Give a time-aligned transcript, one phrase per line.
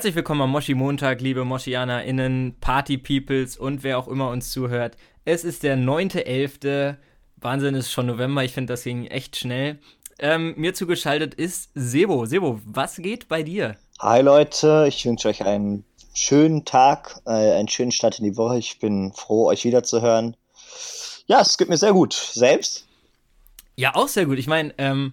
[0.00, 4.96] Herzlich willkommen am Moshi Montag, liebe MoschianerInnen, Party Peoples und wer auch immer uns zuhört.
[5.26, 6.96] Es ist der 9.11.
[7.36, 8.42] Wahnsinn, ist schon November.
[8.42, 9.78] Ich finde, das ging echt schnell.
[10.18, 12.24] Ähm, mir zugeschaltet ist Sebo.
[12.24, 13.76] Sebo, was geht bei dir?
[14.00, 18.56] Hi Leute, ich wünsche euch einen schönen Tag, äh, einen schönen Start in die Woche.
[18.56, 20.34] Ich bin froh, euch wiederzuhören.
[21.26, 22.14] Ja, es geht mir sehr gut.
[22.14, 22.86] Selbst?
[23.76, 24.38] Ja, auch sehr gut.
[24.38, 25.12] Ich meine, ähm,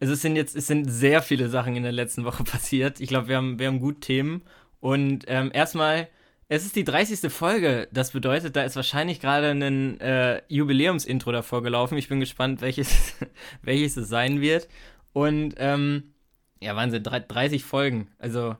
[0.00, 3.00] es sind jetzt es sind sehr viele Sachen in der letzten Woche passiert.
[3.00, 4.42] Ich glaube, wir haben, wir haben gut Themen.
[4.80, 6.08] Und ähm, erstmal,
[6.48, 7.32] es ist die 30.
[7.32, 7.88] Folge.
[7.90, 11.96] Das bedeutet, da ist wahrscheinlich gerade ein äh, Jubiläumsintro davor gelaufen.
[11.96, 13.14] Ich bin gespannt, welches,
[13.62, 14.68] welches es sein wird.
[15.12, 16.14] Und ähm,
[16.60, 18.08] ja, Wahnsinn, 30 Folgen.
[18.18, 18.56] Also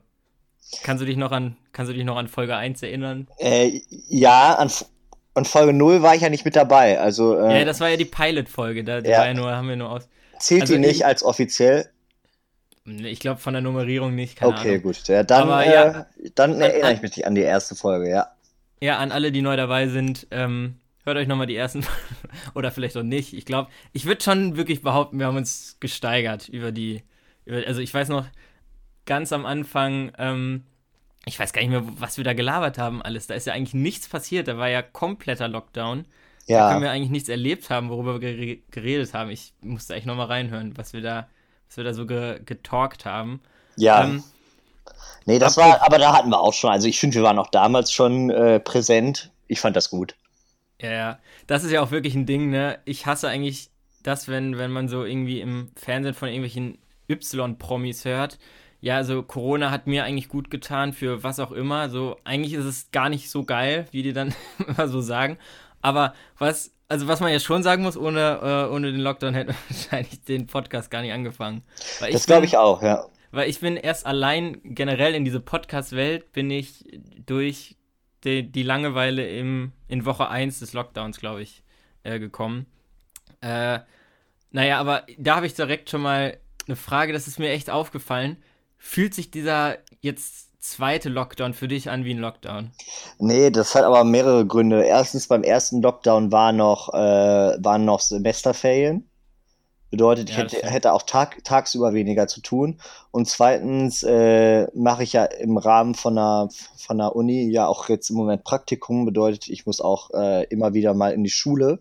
[0.83, 3.27] kannst du dich noch an, kannst du dich noch an Folge 1 erinnern?
[3.37, 4.71] Äh, ja, an,
[5.33, 6.99] an Folge 0 war ich ja nicht mit dabei.
[6.99, 8.83] Also, äh, ja, das war ja die Pilot-Folge.
[8.83, 9.25] Da ja.
[9.25, 10.07] ja nur, haben wir nur aus.
[10.39, 11.89] Zählt also die nicht ich, als offiziell?
[12.85, 14.41] Ich glaube von der Nummerierung nicht.
[14.41, 14.81] okay, Ahnung.
[14.83, 15.07] gut.
[15.07, 18.27] Ja, dann, Aber, ja, äh, dann erinnere ich mich an die erste Folge, ja.
[18.79, 21.85] Ja, an alle, die neu dabei sind, ähm, hört euch nochmal die ersten
[22.53, 23.33] oder vielleicht auch nicht.
[23.33, 27.03] Ich glaube, ich würde schon wirklich behaupten, wir haben uns gesteigert über die,
[27.45, 28.25] über, also ich weiß noch
[29.05, 30.65] ganz am Anfang, ähm,
[31.25, 33.27] ich weiß gar nicht mehr, was wir da gelabert haben alles.
[33.27, 34.47] Da ist ja eigentlich nichts passiert.
[34.47, 36.05] Da war ja kompletter Lockdown.
[36.45, 36.59] Ja.
[36.59, 39.29] Da können wir eigentlich nichts erlebt haben, worüber wir geredet haben.
[39.29, 41.27] Ich musste echt nochmal reinhören, was wir da,
[41.67, 43.41] was wir da so ge getalkt haben.
[43.77, 44.03] Ja.
[44.03, 44.23] Ähm,
[45.25, 46.71] nee, das war, aber da hatten wir auch schon.
[46.71, 49.31] Also ich finde, wir waren auch damals schon äh, präsent.
[49.47, 50.15] Ich fand das gut.
[50.79, 51.19] Ja, ja.
[51.47, 52.79] Das ist ja auch wirklich ein Ding, ne?
[52.85, 53.69] Ich hasse eigentlich
[54.03, 56.77] das, wenn, wenn man so irgendwie im Fernsehen von irgendwelchen
[57.09, 58.37] Y-Promis hört.
[58.81, 61.89] Ja, also Corona hat mir eigentlich gut getan für was auch immer.
[61.89, 64.35] So, eigentlich ist es gar nicht so geil, wie die dann
[64.67, 65.37] immer so sagen.
[65.85, 69.53] Aber was, also was man ja schon sagen muss, ohne, äh, ohne den Lockdown hätte
[69.69, 71.61] wahrscheinlich den Podcast gar nicht angefangen.
[71.99, 73.05] Weil das glaube ich auch, ja.
[73.29, 76.85] Weil ich bin erst allein generell in diese Podcast-Welt bin ich
[77.23, 77.75] durch
[78.23, 81.61] die, die, Langeweile im, in Woche 1 des Lockdowns, glaube ich,
[82.01, 82.65] äh, gekommen.
[83.41, 83.81] Äh,
[84.49, 88.37] naja, aber da habe ich direkt schon mal eine Frage, das ist mir echt aufgefallen.
[88.79, 92.71] Fühlt sich dieser jetzt zweite Lockdown für dich an wie ein Lockdown?
[93.19, 94.83] Nee, das hat aber mehrere Gründe.
[94.83, 99.09] Erstens, beim ersten Lockdown war noch, äh, waren noch Semesterferien.
[99.91, 102.79] Bedeutet, ich ja, hätte, hätte, auch tag, tagsüber weniger zu tun.
[103.11, 107.87] Und zweitens äh, mache ich ja im Rahmen von einer, von einer Uni ja auch
[107.87, 109.05] jetzt im Moment Praktikum.
[109.05, 111.79] Bedeutet, ich muss auch äh, immer wieder mal in die Schule,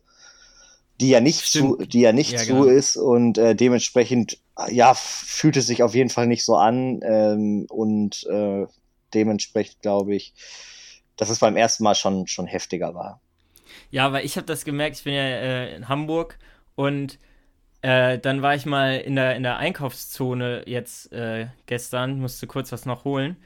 [1.01, 1.81] die ja nicht Stimmt.
[1.81, 2.65] zu, die ja nicht ja, zu genau.
[2.65, 2.97] ist.
[2.97, 4.39] Und äh, dementsprechend
[4.71, 8.67] ja, fühlt es sich auf jeden Fall nicht so an ähm, und äh,
[9.13, 10.35] dementsprechend glaube ich,
[11.17, 13.21] dass es beim ersten Mal schon, schon heftiger war.
[13.91, 16.39] Ja, weil ich habe das gemerkt, ich bin ja äh, in Hamburg
[16.75, 17.19] und
[17.83, 22.73] äh, dann war ich mal in der, in der Einkaufszone jetzt äh, gestern, musste kurz
[22.73, 23.37] was noch holen.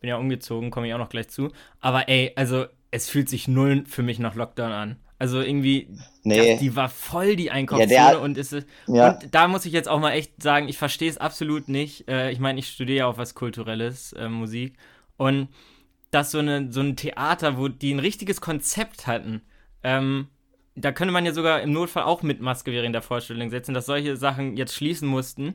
[0.00, 1.50] Bin ja umgezogen, komme ich auch noch gleich zu.
[1.80, 4.96] Aber ey, also es fühlt sich null für mich nach Lockdown an.
[5.18, 5.88] Also irgendwie,
[6.22, 6.52] nee.
[6.52, 8.54] das, die war voll die Einkaufszone ja, der, und ist
[8.86, 9.10] ja.
[9.10, 12.08] und da muss ich jetzt auch mal echt sagen, ich verstehe es absolut nicht.
[12.08, 14.74] Äh, ich meine, ich studiere ja auch was Kulturelles, äh, Musik
[15.16, 15.48] und
[16.10, 19.42] dass so, eine, so ein Theater, wo die ein richtiges Konzept hatten,
[19.82, 20.28] ähm,
[20.74, 23.86] da könnte man ja sogar im Notfall auch mit Maske während der Vorstellung setzen, dass
[23.86, 25.54] solche Sachen jetzt schließen mussten.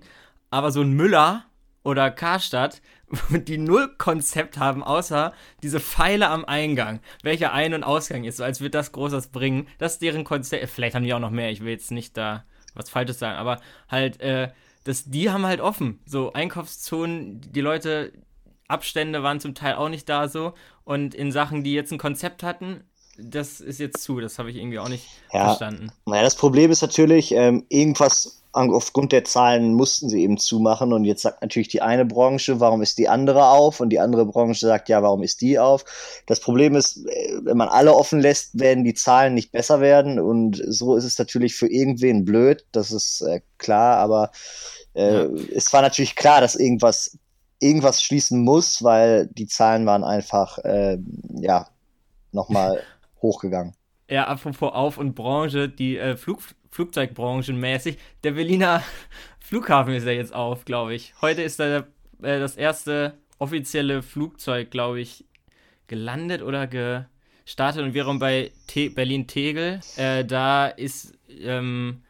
[0.50, 1.46] Aber so ein Müller
[1.84, 2.82] oder Karstadt,
[3.30, 8.44] die null Konzept haben, außer diese Pfeile am Eingang, welcher Ein- und Ausgang ist, so
[8.44, 9.68] als wird das Großes bringen.
[9.78, 10.70] Das ist deren Konzept.
[10.70, 13.60] Vielleicht haben die auch noch mehr, ich will jetzt nicht da was Falsches sagen, aber
[13.88, 14.50] halt, äh,
[14.84, 16.00] das, die haben halt offen.
[16.06, 18.12] So Einkaufszonen, die Leute,
[18.68, 20.54] Abstände waren zum Teil auch nicht da so.
[20.84, 22.84] Und in Sachen, die jetzt ein Konzept hatten,
[23.18, 24.20] das ist jetzt zu.
[24.20, 25.46] Das habe ich irgendwie auch nicht ja.
[25.46, 25.92] verstanden.
[26.06, 31.06] Naja, das Problem ist natürlich, ähm, irgendwas aufgrund der Zahlen mussten sie eben zumachen und
[31.06, 34.68] jetzt sagt natürlich die eine Branche, warum ist die andere auf und die andere Branche
[34.68, 35.84] sagt, ja, warum ist die auf?
[36.28, 40.20] Das Problem ist, äh, wenn man alle offen lässt, werden die Zahlen nicht besser werden
[40.20, 44.32] und so ist es natürlich für irgendwen blöd, das ist äh, klar, aber
[44.94, 45.30] äh, ja.
[45.56, 47.18] es war natürlich klar, dass irgendwas
[47.60, 50.98] irgendwas schließen muss, weil die Zahlen waren einfach äh,
[51.40, 51.68] ja
[52.32, 52.82] nochmal
[53.22, 53.74] hochgegangen.
[54.10, 56.42] Ja, apropos Auf- und Branche, die äh, Flug,
[56.74, 57.98] Flugzeugbranchenmäßig.
[58.24, 58.84] Der Berliner
[59.40, 61.14] Flughafen ist ja jetzt auf, glaube ich.
[61.22, 61.84] Heute ist da äh,
[62.22, 65.26] das erste offizielle Flugzeug, glaube ich,
[65.88, 69.82] gelandet oder gestartet und wir bei Te Berlin-Tegel.
[69.98, 72.02] Äh, da ist ähm,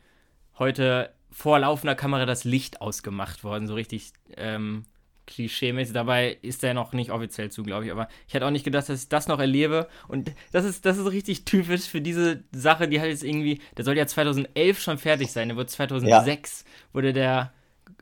[0.57, 4.86] heute vor laufender Kamera das Licht ausgemacht worden, so richtig ähm,
[5.27, 5.93] klischee-mäßig.
[5.93, 7.91] Dabei ist der noch nicht offiziell zu, glaube ich.
[7.91, 9.87] Aber ich hätte auch nicht gedacht, dass ich das noch erlebe.
[10.07, 13.85] Und das ist, das ist richtig typisch für diese Sache, die halt jetzt irgendwie, der
[13.85, 15.49] soll ja 2011 schon fertig sein.
[15.49, 16.93] Der wurde 2006, ja.
[16.93, 17.53] wurde der,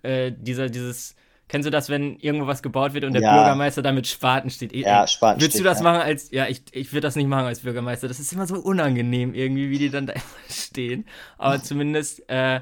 [0.04, 1.16] äh, dieser, dieses
[1.52, 3.36] Kennst du das, wenn irgendwo was gebaut wird und der ja.
[3.36, 4.74] Bürgermeister da mit Spaten steht?
[4.74, 5.84] Ja, Spaten Willst du das ja.
[5.84, 8.08] machen als, ja, ich, ich würde das nicht machen als Bürgermeister.
[8.08, 11.06] Das ist immer so unangenehm irgendwie, wie die dann da immer stehen.
[11.38, 12.62] Aber zumindest, äh,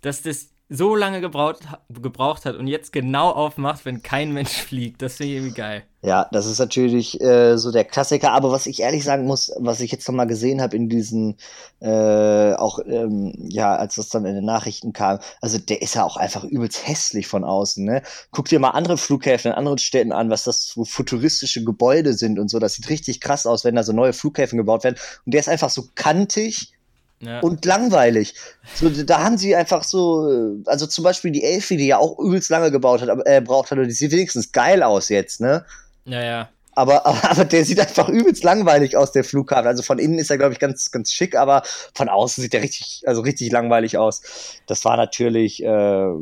[0.00, 5.02] dass das so lange gebraucht, gebraucht hat und jetzt genau aufmacht, wenn kein Mensch fliegt.
[5.02, 5.82] Das finde ich irgendwie geil.
[6.02, 8.32] Ja, das ist natürlich äh, so der Klassiker.
[8.32, 11.36] Aber was ich ehrlich sagen muss, was ich jetzt nochmal gesehen habe in diesen,
[11.80, 16.04] äh, auch, ähm, ja, als das dann in den Nachrichten kam, also der ist ja
[16.04, 17.84] auch einfach übelst hässlich von außen.
[17.84, 18.02] Ne?
[18.30, 22.38] Guck dir mal andere Flughäfen in anderen Städten an, was das für futuristische Gebäude sind
[22.38, 22.60] und so.
[22.60, 24.96] Das sieht richtig krass aus, wenn da so neue Flughäfen gebaut werden.
[25.26, 26.72] Und der ist einfach so kantig
[27.20, 27.40] ja.
[27.40, 28.34] und langweilig.
[28.74, 32.50] So, da haben sie einfach so, also zum Beispiel die Elfi, die ja auch übelst
[32.50, 35.64] lange gebaut hat, äh, braucht hat, und die sieht wenigstens geil aus jetzt, ne?
[36.04, 36.48] Ja, ja.
[36.72, 39.66] Aber, aber, aber der sieht einfach übelst langweilig aus, der Flughafen.
[39.66, 41.62] Also von innen ist er, glaube ich, ganz, ganz schick, aber
[41.94, 44.22] von außen sieht er richtig, also richtig langweilig aus.
[44.66, 46.12] Das war natürlich, äh,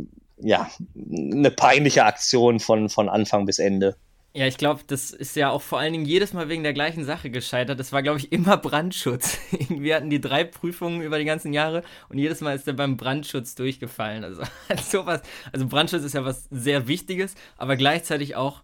[0.41, 3.97] ja, eine peinliche Aktion von, von Anfang bis Ende.
[4.35, 7.05] Ja, ich glaube, das ist ja auch vor allen Dingen jedes Mal wegen der gleichen
[7.05, 7.81] Sache gescheitert.
[7.81, 9.39] Das war, glaube ich, immer Brandschutz.
[9.69, 12.97] Wir hatten die drei Prüfungen über die ganzen Jahre und jedes Mal ist er beim
[12.97, 14.25] Brandschutz durchgefallen.
[14.25, 14.43] Also,
[14.83, 15.23] sowas,
[15.53, 18.63] also Brandschutz ist ja was sehr Wichtiges, aber gleichzeitig auch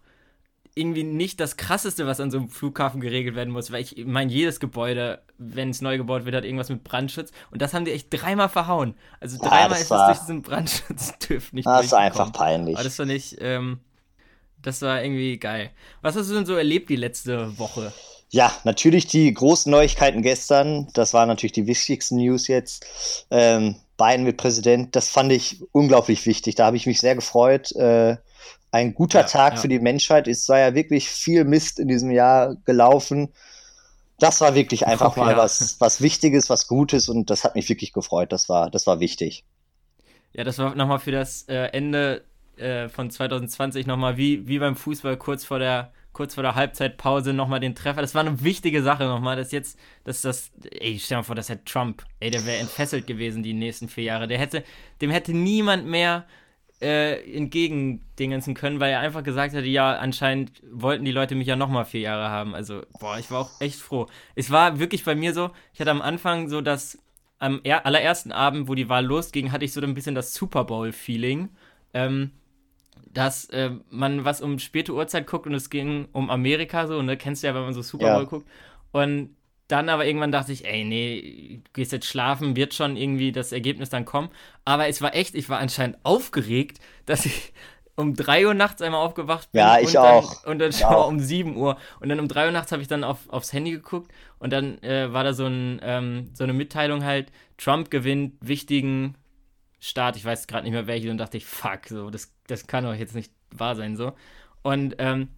[0.75, 4.31] irgendwie nicht das krasseste, was an so einem Flughafen geregelt werden muss, weil ich meine,
[4.31, 7.91] jedes Gebäude, wenn es neu gebaut wird, hat irgendwas mit Brandschutz und das haben die
[7.91, 8.93] echt dreimal verhauen.
[9.21, 11.13] Also dreimal ist es durch diesen Brandschutz
[11.53, 12.75] nicht Das ist einfach peinlich.
[12.75, 13.79] Aber das fand ich, ähm,
[14.65, 15.71] das war irgendwie geil.
[16.01, 17.93] Was hast du denn so erlebt die letzte Woche?
[18.31, 20.87] Ja, natürlich die großen Neuigkeiten gestern.
[20.93, 22.85] Das waren natürlich die wichtigsten News jetzt.
[23.29, 26.55] Ähm, Biden mit Präsident, das fand ich unglaublich wichtig.
[26.55, 27.71] Da habe ich mich sehr gefreut.
[27.73, 28.17] Äh,
[28.71, 29.61] ein guter ja, Tag ja.
[29.61, 30.27] für die Menschheit.
[30.27, 33.29] Es sei ja wirklich viel Mist in diesem Jahr gelaufen.
[34.19, 35.37] Das war wirklich einfach oh, mal ja.
[35.37, 38.31] was, was Wichtiges, was Gutes und das hat mich wirklich gefreut.
[38.31, 39.45] Das war, das war wichtig.
[40.33, 42.25] Ja, das war nochmal für das äh, Ende
[42.57, 47.33] äh, von 2020 nochmal wie, wie beim Fußball kurz vor der kurz vor der Halbzeitpause
[47.33, 48.01] nochmal den Treffer.
[48.01, 51.35] Das war eine wichtige Sache nochmal, dass jetzt, dass das, ey, stell dir mal vor,
[51.35, 54.27] das hätte Trump, ey, der wäre entfesselt gewesen die nächsten vier Jahre.
[54.27, 54.63] Der hätte,
[55.01, 56.25] dem hätte niemand mehr
[56.81, 61.57] äh, entgegendingensen können, weil er einfach gesagt hätte, ja, anscheinend wollten die Leute mich ja
[61.57, 62.55] nochmal vier Jahre haben.
[62.55, 64.07] Also, boah, ich war auch echt froh.
[64.35, 66.97] Es war wirklich bei mir so, ich hatte am Anfang so das,
[67.39, 71.49] am allerersten Abend, wo die Wahl losging, hatte ich so ein bisschen das Super Bowl-Feeling.
[71.93, 72.31] Ähm,
[73.15, 77.17] dass äh, man was um späte Uhrzeit guckt und es ging um Amerika so, ne?
[77.17, 78.29] Kennst du ja, wenn man so Super Bowl ja.
[78.29, 78.47] guckt.
[78.91, 79.35] Und
[79.69, 83.89] dann aber irgendwann dachte ich, ey, nee, gehst jetzt schlafen, wird schon irgendwie das Ergebnis
[83.89, 84.29] dann kommen.
[84.65, 87.53] Aber es war echt, ich war anscheinend aufgeregt, dass ich
[87.95, 89.59] um 3 Uhr nachts einmal aufgewacht bin.
[89.59, 90.43] Ja, ich und auch.
[90.43, 91.77] Dann, und dann schon um 7 Uhr.
[92.01, 94.77] Und dann um 3 Uhr nachts habe ich dann auf, aufs Handy geguckt und dann
[94.83, 99.15] äh, war da so, ein, ähm, so eine Mitteilung halt, Trump gewinnt wichtigen
[99.85, 102.83] Start, ich weiß gerade nicht mehr welche, und dachte ich, fuck, so, das, das kann
[102.83, 104.13] doch jetzt nicht wahr sein, so.
[104.63, 105.29] Und ähm,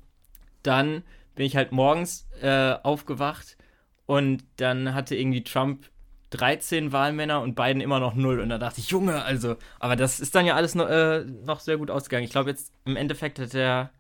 [0.64, 1.04] dann
[1.36, 3.58] bin ich halt morgens äh, aufgewacht
[4.06, 5.90] und dann hatte irgendwie Trump
[6.32, 8.40] 13 Wahlmänner und Biden immer noch null.
[8.40, 11.60] Und da dachte ich, Junge, also, aber das ist dann ja alles noch, äh, noch
[11.60, 12.26] sehr gut ausgegangen.
[12.26, 13.92] Ich glaube, jetzt im Endeffekt hat er,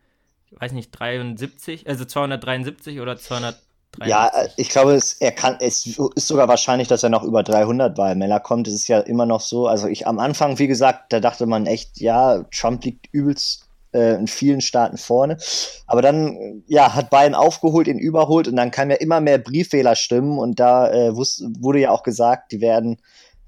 [0.49, 3.61] ich weiß nicht, 73, also 273 oder 200.
[4.05, 7.43] Ja, äh, ich glaube, es, er kann, es ist sogar wahrscheinlich, dass er noch über
[7.43, 8.67] 300 Wahlmänner kommt.
[8.67, 9.67] Es ist ja immer noch so.
[9.67, 14.15] Also ich am Anfang, wie gesagt, da dachte man echt, ja, Trump liegt übelst äh,
[14.15, 15.37] in vielen Staaten vorne.
[15.87, 20.37] Aber dann, ja, hat Biden aufgeholt, ihn überholt und dann kamen ja immer mehr Brieffehlerstimmen
[20.37, 22.97] und da äh, wusste, wurde ja auch gesagt, die werden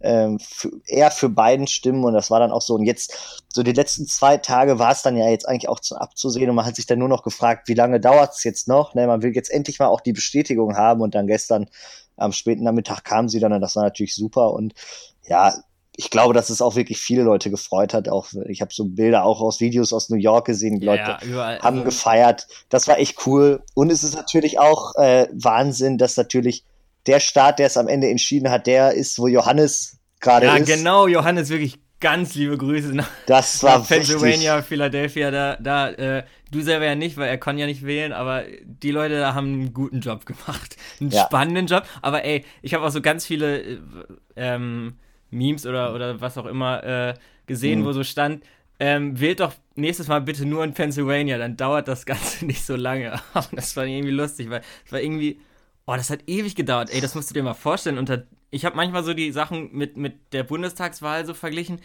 [0.01, 2.75] ähm, für, eher für beiden Stimmen und das war dann auch so.
[2.75, 5.97] Und jetzt, so die letzten zwei Tage war es dann ja jetzt eigentlich auch zu
[5.97, 8.93] abzusehen und man hat sich dann nur noch gefragt, wie lange dauert es jetzt noch?
[8.95, 11.69] Ne, man will jetzt endlich mal auch die Bestätigung haben und dann gestern
[12.17, 14.73] am späten Nachmittag kam sie dann und das war natürlich super und
[15.27, 15.53] ja,
[15.99, 18.07] ich glaube, dass es auch wirklich viele Leute gefreut hat.
[18.07, 20.79] Auch ich habe so Bilder auch aus Videos aus New York gesehen.
[20.79, 22.47] Die ja, Leute ja, haben also gefeiert.
[22.69, 23.61] Das war echt cool.
[23.73, 26.63] Und es ist natürlich auch äh, Wahnsinn, dass natürlich
[27.07, 30.67] der Staat, der es am Ende entschieden hat, der ist, wo Johannes gerade ja, ist.
[30.67, 34.67] Ja, genau, Johannes, wirklich ganz liebe Grüße nach, das war nach Pennsylvania, wichtig.
[34.69, 35.31] Philadelphia.
[35.31, 38.91] Da, da äh, du selber ja nicht, weil er kann ja nicht wählen, aber die
[38.91, 40.77] Leute da haben einen guten Job gemacht.
[40.99, 41.25] Einen ja.
[41.25, 41.83] spannenden Job.
[42.01, 43.79] Aber ey, ich habe auch so ganz viele äh,
[44.35, 44.95] ähm,
[45.29, 47.13] Memes oder, oder was auch immer äh,
[47.47, 47.85] gesehen, mhm.
[47.85, 48.43] wo so stand,
[48.79, 52.75] ähm, wählt doch nächstes Mal bitte nur in Pennsylvania, dann dauert das Ganze nicht so
[52.75, 53.19] lange.
[53.51, 55.39] Das war irgendwie lustig, weil es war irgendwie
[55.91, 56.91] Oh, das hat ewig gedauert.
[56.91, 57.97] Ey, das musst du dir mal vorstellen.
[57.97, 61.81] Unter, ich habe manchmal so die Sachen mit, mit der Bundestagswahl so verglichen.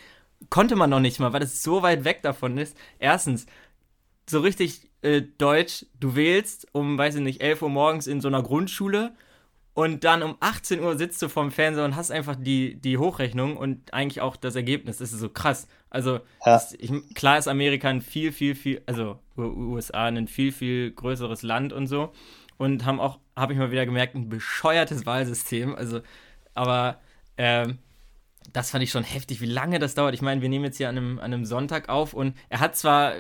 [0.50, 2.76] Konnte man noch nicht mal, weil es so weit weg davon ist.
[2.98, 3.46] Erstens,
[4.28, 8.28] so richtig äh, deutsch, du wählst um, weiß ich nicht, 11 Uhr morgens in so
[8.28, 9.14] einer Grundschule
[9.72, 13.56] Und dann um 18 Uhr sitzt du vorm Fernseher und hast einfach die, die Hochrechnung
[13.56, 14.98] und eigentlich auch das Ergebnis.
[14.98, 15.66] Das ist so krass.
[15.90, 16.56] Also, ja.
[16.56, 21.42] ist, ich, klar ist Amerika ein viel, viel, viel, also USA ein viel, viel größeres
[21.42, 22.12] Land und so.
[22.56, 25.74] Und haben auch, habe ich mal wieder gemerkt, ein bescheuertes Wahlsystem.
[25.74, 26.00] Also,
[26.54, 26.98] aber
[27.36, 27.78] ähm,
[28.52, 30.14] das fand ich schon heftig, wie lange das dauert.
[30.14, 32.76] Ich meine, wir nehmen jetzt hier an einem, an einem Sonntag auf und er hat
[32.76, 33.14] zwar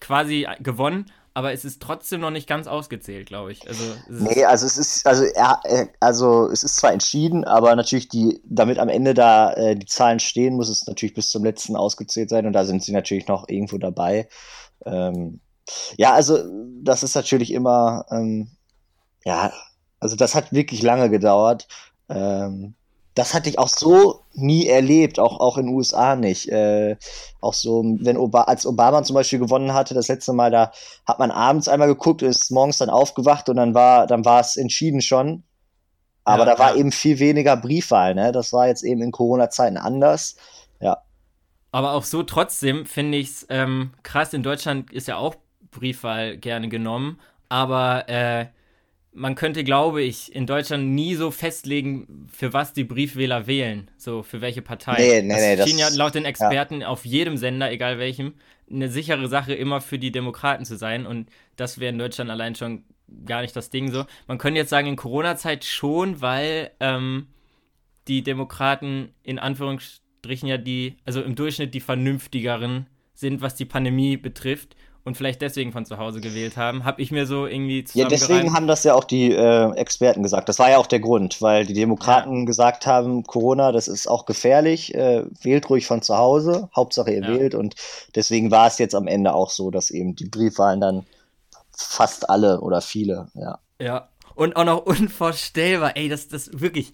[0.00, 3.66] quasi gewonnen, aber es ist trotzdem noch nicht ganz ausgezählt, glaube ich.
[3.68, 5.60] Also, nee, also es ist, also er,
[6.00, 10.20] also es ist zwar entschieden, aber natürlich die, damit am Ende da äh, die Zahlen
[10.20, 13.48] stehen, muss es natürlich bis zum letzten ausgezählt sein und da sind sie natürlich noch
[13.48, 14.28] irgendwo dabei.
[14.84, 15.40] Ähm,
[15.96, 16.38] ja, also
[16.82, 18.50] das ist natürlich immer, ähm,
[19.24, 19.52] ja,
[20.00, 21.68] also das hat wirklich lange gedauert.
[22.08, 22.74] Ähm,
[23.18, 26.48] das hatte ich auch so nie erlebt, auch, auch in den USA nicht.
[26.50, 26.96] Äh,
[27.40, 30.70] auch so, wenn Obama, als Obama zum Beispiel gewonnen hatte, das letzte Mal, da
[31.04, 34.56] hat man abends einmal geguckt, ist morgens dann aufgewacht und dann war, dann war es
[34.56, 35.42] entschieden schon.
[36.22, 36.76] Aber ja, da war ja.
[36.76, 38.30] eben viel weniger Briefwahl, ne?
[38.30, 40.36] Das war jetzt eben in Corona-Zeiten anders.
[40.78, 40.98] Ja.
[41.72, 44.32] Aber auch so trotzdem finde ich es ähm, krass.
[44.32, 45.34] In Deutschland ist ja auch
[45.72, 48.46] Briefwahl gerne genommen, aber äh,
[49.18, 54.22] man könnte, glaube ich, in Deutschland nie so festlegen, für was die Briefwähler wählen, so
[54.22, 54.96] für welche Partei.
[54.98, 55.56] Nee, nee, nee.
[55.56, 56.88] Das schien ja laut den Experten ja.
[56.88, 58.34] auf jedem Sender, egal welchem,
[58.70, 62.54] eine sichere Sache immer für die Demokraten zu sein und das wäre in Deutschland allein
[62.54, 62.84] schon
[63.24, 64.04] gar nicht das Ding so.
[64.26, 67.26] Man könnte jetzt sagen, in Corona-Zeit schon, weil ähm,
[68.06, 74.16] die Demokraten in Anführungsstrichen ja die, also im Durchschnitt die vernünftigeren sind, was die Pandemie
[74.16, 74.76] betrifft
[75.08, 78.52] und vielleicht deswegen von zu Hause gewählt haben, habe ich mir so irgendwie Ja, deswegen
[78.52, 80.50] haben das ja auch die äh, Experten gesagt.
[80.50, 82.44] Das war ja auch der Grund, weil die Demokraten ja.
[82.44, 87.22] gesagt haben, Corona, das ist auch gefährlich, äh, wählt ruhig von zu Hause, Hauptsache ihr
[87.22, 87.28] ja.
[87.28, 87.74] wählt und
[88.14, 91.06] deswegen war es jetzt am Ende auch so, dass eben die Briefwahlen dann
[91.72, 93.58] fast alle oder viele, ja.
[93.80, 96.92] Ja, und auch noch unvorstellbar, ey, das das wirklich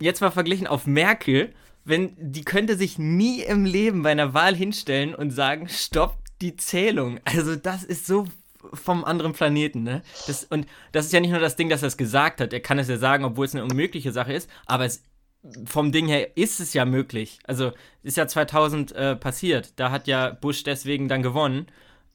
[0.00, 1.52] jetzt mal verglichen auf Merkel,
[1.84, 6.56] wenn die könnte sich nie im Leben bei einer Wahl hinstellen und sagen, stopp, die
[6.56, 7.20] Zählung.
[7.24, 8.26] Also das ist so
[8.74, 10.02] vom anderen Planeten, ne?
[10.26, 12.52] Das, und das ist ja nicht nur das Ding, dass er es gesagt hat.
[12.52, 15.02] Er kann es ja sagen, obwohl es eine unmögliche Sache ist, aber es,
[15.64, 17.38] vom Ding her ist es ja möglich.
[17.44, 17.72] Also
[18.02, 19.72] ist ja 2000 äh, passiert.
[19.76, 21.66] Da hat ja Bush deswegen dann gewonnen,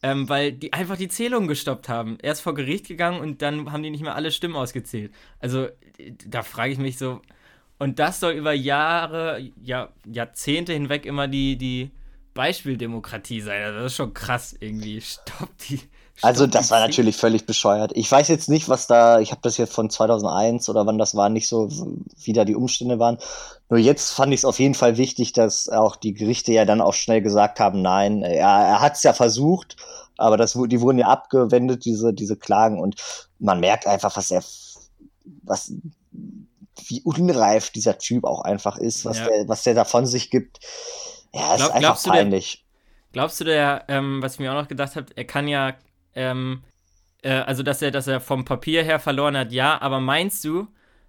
[0.01, 2.17] ähm, weil die einfach die Zählung gestoppt haben.
[2.21, 5.11] Er ist vor Gericht gegangen und dann haben die nicht mehr alle Stimmen ausgezählt.
[5.39, 5.67] Also
[6.25, 7.21] da frage ich mich so.
[7.79, 11.91] Und das soll über Jahre, ja, Jahrzehnte hinweg immer die, die
[12.37, 13.61] Beispieldemokratie sein.
[13.63, 15.01] Also das ist schon krass irgendwie.
[15.01, 15.77] Stopp die.
[15.77, 15.89] Stopp
[16.21, 17.91] also das war natürlich völlig bescheuert.
[17.95, 21.15] Ich weiß jetzt nicht, was da, ich habe das hier von 2001 oder wann das
[21.15, 21.69] war, nicht so,
[22.23, 23.17] wie da die Umstände waren.
[23.69, 26.81] Nur jetzt fand ich es auf jeden Fall wichtig, dass auch die Gerichte ja dann
[26.81, 29.75] auch schnell gesagt haben, nein, er, er hat es ja versucht,
[30.17, 32.79] aber das, die wurden ja abgewendet, diese, diese Klagen.
[32.79, 32.95] Und
[33.39, 34.43] man merkt einfach, was er,
[35.43, 35.73] was,
[36.87, 39.27] wie unreif dieser Typ auch einfach ist, was, ja.
[39.27, 40.59] der, was der da von sich gibt.
[41.37, 42.65] Ja, ist Glaub, einfach peinlich.
[42.65, 45.75] Der, glaubst du, der, ähm, was ich mir auch noch gedacht habe, er kann ja,
[46.15, 46.63] ähm,
[47.21, 50.67] äh, also dass er, dass er vom Papier her verloren hat, ja, aber meinst du,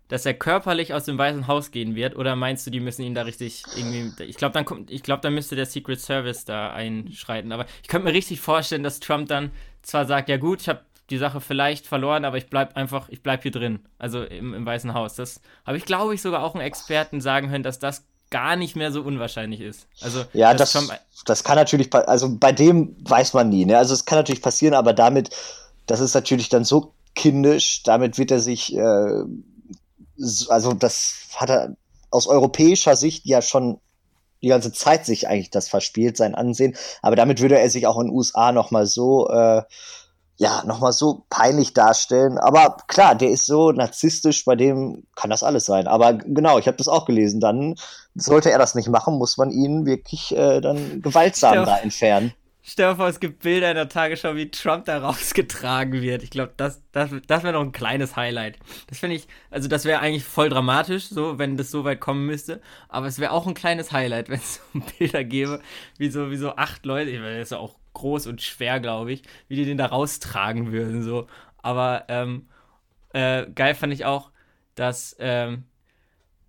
[0.09, 2.17] dass er körperlich aus dem Weißen Haus gehen wird?
[2.17, 4.25] Oder meinst du, die müssen ihn da richtig irgendwie.
[4.25, 7.53] Ich glaube, dann kommt, ich glaube, dann müsste der Secret Service da einschreiten.
[7.53, 9.51] Aber ich könnte mir richtig vorstellen, dass Trump dann
[9.83, 10.81] zwar sagt, ja gut, ich habe
[11.11, 13.81] die Sache vielleicht verloren, aber ich bleib einfach, ich bleib hier drin.
[13.99, 15.15] Also im, im Weißen Haus.
[15.15, 18.77] Das habe ich, glaube ich, sogar auch einen Experten sagen können, dass das gar nicht
[18.77, 19.87] mehr so unwahrscheinlich ist.
[20.01, 20.91] Also, ja, das, das,
[21.25, 23.79] das kann natürlich, also bei dem weiß man nie, ne?
[23.79, 25.31] Also es kann natürlich passieren, aber damit,
[25.87, 29.25] das ist natürlich dann so kindisch, damit wird er sich, äh,
[30.49, 31.77] also das hat er
[32.11, 33.81] aus europäischer Sicht ja schon
[34.43, 37.99] die ganze Zeit sich eigentlich das verspielt, sein Ansehen, aber damit würde er sich auch
[37.99, 39.63] in den USA nochmal so äh,
[40.39, 42.39] ja, nochmal so peinlich darstellen.
[42.39, 45.89] Aber klar, der ist so narzisstisch, bei dem kann das alles sein.
[45.89, 47.41] Aber genau, ich habe das auch gelesen.
[47.41, 47.75] Dann
[48.15, 52.33] sollte er das nicht machen, muss man ihn wirklich äh, dann gewaltsam da entfernen.
[52.71, 56.23] Stell dir vor, es gibt Bilder in der Tagesschau, wie Trump da rausgetragen wird.
[56.23, 58.59] Ich glaube, das, das, das wäre noch ein kleines Highlight.
[58.89, 62.27] Das finde ich, also das wäre eigentlich voll dramatisch, so, wenn das so weit kommen
[62.27, 62.61] müsste.
[62.89, 65.63] Aber es wäre auch ein kleines Highlight, wenn es so Bilder gäbe,
[65.97, 68.81] wie so, wie so acht Leute, ich meine, das ist ja auch groß und schwer,
[68.81, 71.03] glaube ich, wie die den da raustragen würden.
[71.03, 71.27] So.
[71.59, 72.49] Aber ähm,
[73.13, 74.31] äh, geil fand ich auch,
[74.75, 75.65] dass ähm,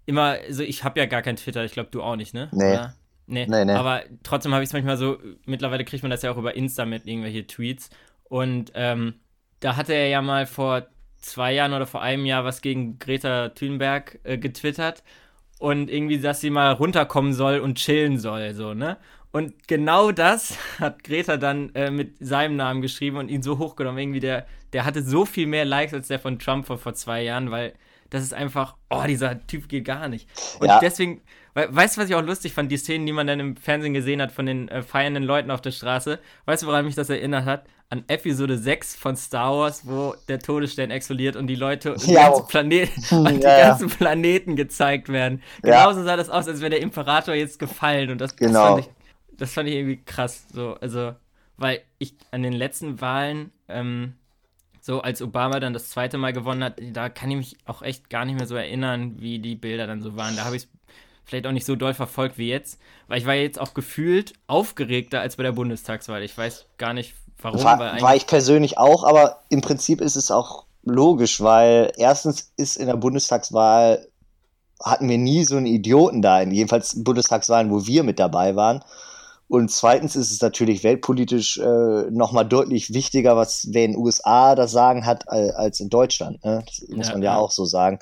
[0.05, 2.49] immer, also ich habe ja gar kein Twitter, ich glaube du auch nicht, ne?
[2.51, 2.73] Nee.
[2.73, 2.95] Oder?
[3.27, 3.45] Nee.
[3.47, 3.73] nee, nee.
[3.73, 6.85] Aber trotzdem habe ich es manchmal so, mittlerweile kriegt man das ja auch über Insta
[6.85, 7.89] mit irgendwelche Tweets.
[8.23, 9.15] Und ähm,
[9.59, 10.87] da hatte er ja mal vor
[11.17, 15.03] zwei Jahren oder vor einem Jahr was gegen Greta Thunberg äh, getwittert
[15.59, 18.97] und irgendwie, dass sie mal runterkommen soll und chillen soll, so, ne?
[19.31, 23.99] Und genau das hat Greta dann äh, mit seinem Namen geschrieben und ihn so hochgenommen.
[23.99, 27.23] Irgendwie der, der hatte so viel mehr Likes als der von Trump vor, vor zwei
[27.23, 27.73] Jahren, weil
[28.09, 30.27] das ist einfach, oh, dieser Typ geht gar nicht.
[30.59, 30.79] Und ja.
[30.79, 31.21] deswegen,
[31.53, 34.21] weißt du, was ich auch lustig fand, die Szenen, die man dann im Fernsehen gesehen
[34.21, 37.45] hat von den äh, feiernden Leuten auf der Straße, weißt du, woran mich das erinnert
[37.45, 37.65] hat?
[37.91, 42.07] An Episode 6 von Star Wars, wo der Todesstern explodiert und die Leute und ja.
[42.07, 45.41] die, ganzen, Planet und die ja, ganzen Planeten gezeigt werden.
[45.61, 48.77] Genauso sah das aus, als wäre der Imperator jetzt gefallen und das, genau.
[48.77, 48.98] das, fand ich,
[49.39, 50.45] das fand ich irgendwie krass.
[50.53, 51.15] So, also,
[51.57, 54.13] weil ich an den letzten Wahlen ähm,
[54.81, 58.09] so als Obama dann das zweite Mal gewonnen hat, da kann ich mich auch echt
[58.09, 60.35] gar nicht mehr so erinnern, wie die Bilder dann so waren.
[60.35, 60.69] Da habe ich es
[61.25, 65.21] vielleicht auch nicht so doll verfolgt wie jetzt, weil ich war jetzt auch gefühlt aufgeregter
[65.21, 66.23] als bei der Bundestagswahl.
[66.23, 67.63] Ich weiß gar nicht, warum.
[67.63, 72.77] War, war ich persönlich auch, aber im Prinzip ist es auch logisch, weil erstens ist
[72.77, 74.07] in der Bundestagswahl
[74.81, 78.83] hatten wir nie so einen Idioten da, jedenfalls Bundestagswahlen, wo wir mit dabei waren.
[79.49, 84.53] Und zweitens ist es natürlich weltpolitisch äh, nochmal deutlich wichtiger, was wer in den USA
[84.53, 86.45] das Sagen hat, als in Deutschland.
[86.45, 86.63] Ne?
[86.67, 87.97] Das muss ja, man ja, ja, auch so sagen.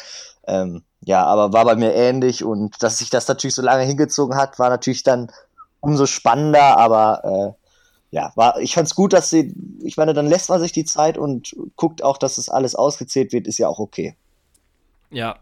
[0.46, 4.36] Ähm, ja, aber war bei mir ähnlich und dass sich das natürlich so lange hingezogen
[4.36, 5.32] hat, war natürlich dann
[5.80, 7.68] umso spannender, aber äh,
[8.12, 11.18] ja, war, ich fand's gut, dass sie, ich meine, dann lässt man sich die Zeit
[11.18, 14.18] und guckt auch, dass das alles ausgezählt wird, ist ja auch okay.
[15.12, 15.38] Ja,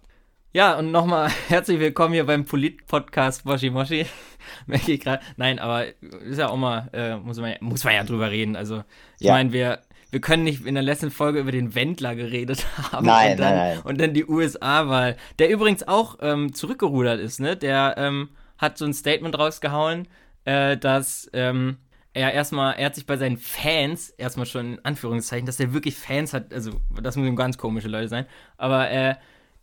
[0.55, 4.05] ja, und nochmal herzlich willkommen hier beim Polit-Podcast Moshi Moshi.
[4.67, 5.21] Merke ich gerade.
[5.35, 8.55] Nein, aber ist ja auch mal, äh, muss, man, muss man ja drüber reden.
[8.55, 8.85] Also,
[9.19, 9.33] ich ja.
[9.33, 9.81] meine, wir,
[10.11, 13.05] wir können nicht in der letzten Folge über den Wendler geredet haben.
[13.05, 13.83] Nein, und dann, nein, nein.
[13.83, 15.17] Und dann die USA-Wahl.
[15.39, 17.57] Der übrigens auch ähm, zurückgerudert ist, ne?
[17.57, 20.07] Der ähm, hat so ein Statement rausgehauen,
[20.45, 21.79] äh, dass ähm,
[22.13, 25.97] er erstmal, er hat sich bei seinen Fans, erstmal schon in Anführungszeichen, dass er wirklich
[25.97, 28.25] Fans hat, also das müssen ganz komische Leute sein,
[28.55, 29.15] aber äh,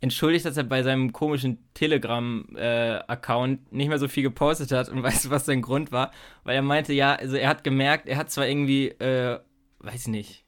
[0.03, 5.01] entschuldigt, dass er bei seinem komischen Telegram-Account äh, nicht mehr so viel gepostet hat und
[5.03, 6.11] weißt du, was sein Grund war?
[6.43, 9.39] Weil er meinte, ja, also er hat gemerkt, er hat zwar irgendwie, äh,
[9.79, 10.45] weiß ich nicht,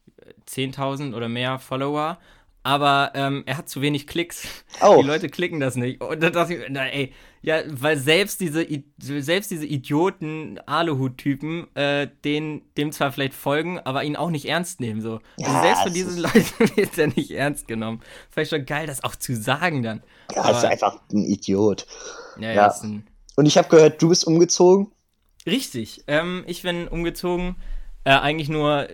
[0.49, 2.19] 10.000 oder mehr Follower,
[2.63, 4.65] aber ähm, er hat zu wenig Klicks.
[4.81, 4.97] Oh.
[5.01, 6.01] Die Leute klicken das nicht.
[6.01, 7.13] Und da dachte ich, na ey,
[7.45, 8.65] ja, weil selbst diese,
[8.97, 14.79] selbst diese Idioten Aluhut-Typen, äh, den, dem zwar vielleicht folgen, aber ihn auch nicht ernst
[14.79, 14.99] nehmen.
[14.99, 15.19] So.
[15.37, 18.01] Ja, also selbst von diesen Leuten wird er nicht ernst genommen.
[18.31, 20.01] Vielleicht schon geil, das auch zu sagen dann.
[20.33, 21.85] Ja, aber, ist einfach ein Idiot.
[22.39, 22.53] Ja, ja.
[22.53, 22.75] ja.
[22.81, 23.05] Ein
[23.35, 24.91] Und ich habe gehört, du bist umgezogen.
[25.45, 26.03] Richtig.
[26.07, 27.57] Ähm, ich bin umgezogen.
[28.05, 28.87] Äh, eigentlich nur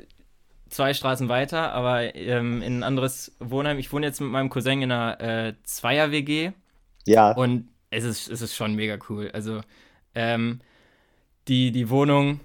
[0.69, 3.79] zwei Straßen weiter, aber ähm, in ein anderes Wohnheim.
[3.79, 6.51] Ich wohne jetzt mit meinem Cousin in einer äh, Zweier-WG.
[7.05, 7.31] Ja.
[7.31, 9.29] Und es ist, es ist schon mega cool.
[9.33, 9.61] Also,
[10.15, 10.59] ähm,
[11.47, 12.39] die, die Wohnung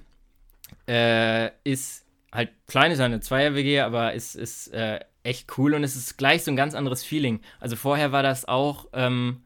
[0.86, 5.96] äh, ist halt klein, ist eine Zweier-WG, aber ist, ist äh, echt cool und es
[5.96, 7.40] ist gleich so ein ganz anderes Feeling.
[7.60, 9.42] Also vorher war das auch ähm,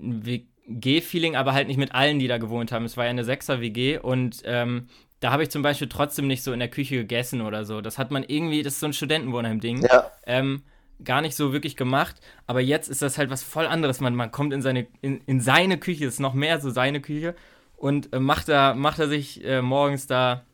[0.00, 2.84] ein WG-Feeling, aber halt nicht mit allen, die da gewohnt haben.
[2.84, 4.88] Es war ja eine Sechser-WG und ähm,
[5.20, 7.80] da habe ich zum Beispiel trotzdem nicht so in der Küche gegessen oder so.
[7.80, 9.82] Das hat man irgendwie, das ist so ein Studentenwohnheim-Ding.
[9.82, 10.10] Ja.
[10.26, 10.62] Ähm,
[11.04, 12.16] gar nicht so wirklich gemacht.
[12.46, 14.00] Aber jetzt ist das halt was voll anderes.
[14.00, 17.34] Man, man kommt in seine, in, in seine Küche, ist noch mehr so seine Küche
[17.76, 20.44] und äh, macht, da, macht er sich äh, morgens da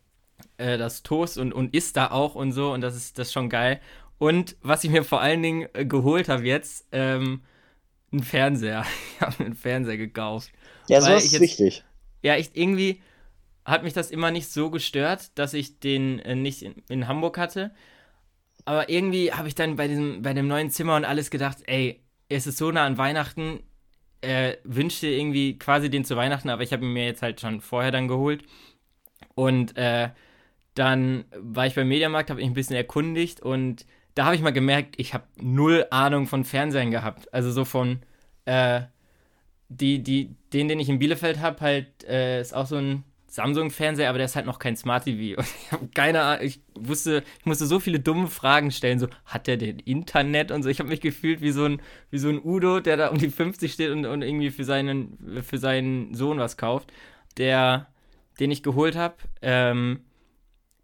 [0.58, 2.72] äh, das Toast und, und isst da auch und so.
[2.72, 3.80] Und das ist, das ist schon geil.
[4.18, 7.42] Und was ich mir vor allen Dingen äh, geholt habe jetzt, ähm,
[8.12, 8.84] ein Fernseher.
[9.14, 10.52] ich habe einen Fernseher gekauft.
[10.88, 11.84] Ja, so ist jetzt, wichtig.
[12.22, 13.00] Ja, ich irgendwie
[13.64, 17.38] hat mich das immer nicht so gestört, dass ich den äh, nicht in, in, Hamburg
[17.38, 17.72] hatte.
[18.64, 22.00] Aber irgendwie habe ich dann bei diesem, bei dem neuen Zimmer und alles gedacht, ey,
[22.28, 23.60] es ist so nah an Weihnachten,
[24.20, 27.60] äh, wünschte irgendwie quasi den zu Weihnachten, aber ich habe ihn mir jetzt halt schon
[27.60, 28.44] vorher dann geholt.
[29.34, 30.10] Und äh,
[30.74, 34.52] dann war ich beim Mediamarkt, habe ich ein bisschen erkundigt und da habe ich mal
[34.52, 37.32] gemerkt, ich habe null Ahnung von Fernsehen gehabt.
[37.32, 38.00] Also so von,
[38.44, 38.82] äh,
[39.68, 44.10] die, die, den, den ich in Bielefeld habe, halt, äh, ist auch so ein Samsung-Fernseher,
[44.10, 45.38] aber der ist halt noch kein Smart TV.
[45.40, 49.08] Und ich habe keine Ahnung, ich wusste, ich musste so viele dumme Fragen stellen, so,
[49.24, 50.68] hat der denn Internet und so.
[50.68, 53.30] Ich habe mich gefühlt wie so, ein, wie so ein Udo, der da um die
[53.30, 56.92] 50 steht und, und irgendwie für seinen, für seinen Sohn was kauft.
[57.38, 57.86] Der,
[58.38, 60.00] den ich geholt habe, ähm,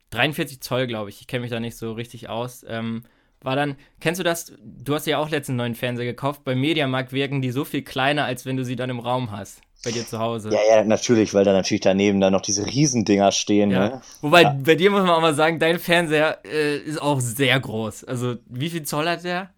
[0.09, 1.21] 43 Zoll, glaube ich.
[1.21, 2.65] Ich kenne mich da nicht so richtig aus.
[2.67, 3.03] Ähm,
[3.43, 4.53] war dann, kennst du das?
[4.63, 6.45] Du hast ja auch letztens einen neuen Fernseher gekauft.
[6.45, 9.61] Beim Mediamarkt wirken die so viel kleiner, als wenn du sie dann im Raum hast
[9.85, 10.51] bei dir zu Hause.
[10.51, 13.71] Ja, ja, natürlich, weil da natürlich daneben dann noch diese Riesendinger stehen.
[13.71, 13.89] Ja.
[13.89, 14.03] Ne?
[14.23, 14.57] Wobei, ja.
[14.59, 18.05] bei dir muss man auch mal sagen, dein Fernseher äh, ist auch sehr groß.
[18.05, 19.51] Also, wie viel Zoll hat der?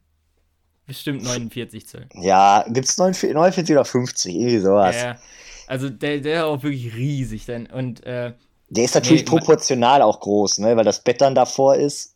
[0.87, 2.07] Bestimmt 49 Zoll.
[2.15, 4.97] Ja, gibt's 49, 49 oder 50, irgendwie sowas.
[4.97, 5.17] Ja,
[5.69, 7.47] also der, der ist auch wirklich riesig.
[7.47, 8.33] Denn, und, äh,
[8.69, 10.77] der ist natürlich nee, proportional auch groß, ne?
[10.77, 12.10] weil das Bett dann davor ist.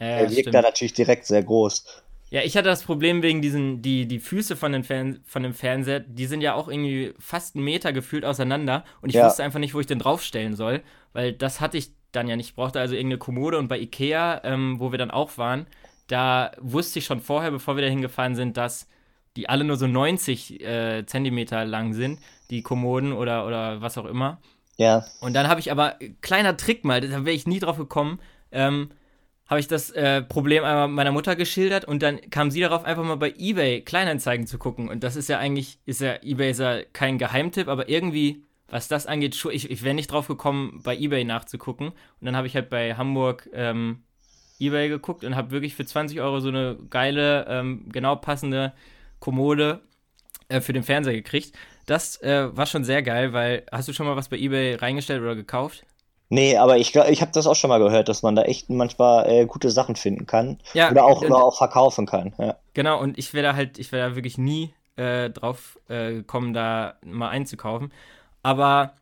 [0.00, 0.54] Ja, der wirkt stimmt.
[0.54, 1.84] da natürlich direkt sehr groß.
[2.30, 5.52] Ja, ich hatte das Problem wegen diesen, die, die Füße von, den Fern von dem
[5.52, 9.26] Fernseher, die sind ja auch irgendwie fast einen Meter gefühlt auseinander und ich ja.
[9.26, 10.82] wusste einfach nicht, wo ich den draufstellen soll,
[11.12, 12.50] weil das hatte ich dann ja nicht.
[12.50, 15.66] Ich brauchte also irgendeine Kommode und bei Ikea, ähm, wo wir dann auch waren,
[16.06, 18.86] da wusste ich schon vorher, bevor wir da hingefahren sind, dass
[19.36, 24.06] die alle nur so 90 äh, Zentimeter lang sind, die Kommoden oder, oder was auch
[24.06, 24.40] immer.
[24.76, 25.04] Ja.
[25.20, 28.90] Und dann habe ich aber, kleiner Trick mal, da wäre ich nie drauf gekommen, ähm,
[29.50, 33.02] habe ich das äh, Problem einmal meiner Mutter geschildert und dann kam sie darauf, einfach
[33.02, 34.88] mal bei eBay Kleinanzeigen zu gucken.
[34.88, 38.86] Und das ist ja eigentlich, ist ja, eBay ist ja kein Geheimtipp, aber irgendwie, was
[38.86, 41.88] das angeht, ich, ich wäre nicht drauf gekommen, bei eBay nachzugucken.
[41.88, 44.04] Und dann habe ich halt bei Hamburg ähm,
[44.60, 48.72] eBay geguckt und habe wirklich für 20 Euro so eine geile, ähm, genau passende
[49.18, 49.80] Kommode
[50.46, 51.58] äh, für den Fernseher gekriegt.
[51.86, 55.22] Das äh, war schon sehr geil, weil hast du schon mal was bei eBay reingestellt
[55.22, 55.84] oder gekauft?
[56.32, 59.28] Nee, aber ich, ich habe das auch schon mal gehört, dass man da echt manchmal
[59.28, 60.58] äh, gute Sachen finden kann.
[60.74, 62.32] Ja, oder, auch, oder auch verkaufen kann.
[62.38, 62.56] Ja.
[62.72, 66.54] Genau, und ich wäre da halt, ich wäre da wirklich nie äh, drauf äh, gekommen,
[66.54, 67.92] da mal einzukaufen.
[68.44, 68.94] Aber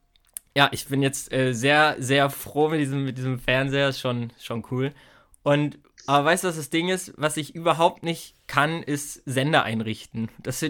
[0.57, 4.33] ja, ich bin jetzt äh, sehr, sehr froh mit diesem, mit diesem Fernseher, ist schon,
[4.41, 4.95] schon cool.
[5.43, 7.13] Und aber weißt du, was das Ding ist?
[7.19, 10.31] Was ich überhaupt nicht kann, ist Sender einrichten.
[10.43, 10.65] Das,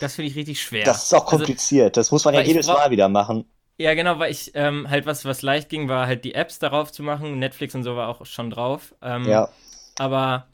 [0.00, 0.84] das finde ich richtig schwer.
[0.84, 1.98] Das ist auch also, kompliziert.
[1.98, 3.46] Also, das muss man ja jedes Mal wieder machen.
[3.78, 6.92] Ja, genau, weil ich ähm, halt was, was leicht ging, war halt die Apps darauf
[6.92, 7.38] zu machen.
[7.38, 8.94] Netflix und so war auch schon drauf.
[9.02, 9.50] Ähm, ja.
[9.98, 10.46] Aber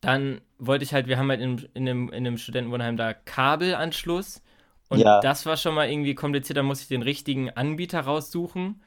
[0.00, 4.42] dann wollte ich halt, wir haben halt in, in, dem, in dem Studentenwohnheim da Kabelanschluss.
[4.88, 5.20] Und ja.
[5.20, 6.58] das war schon mal irgendwie kompliziert.
[6.58, 8.82] Da muss ich den richtigen Anbieter raussuchen.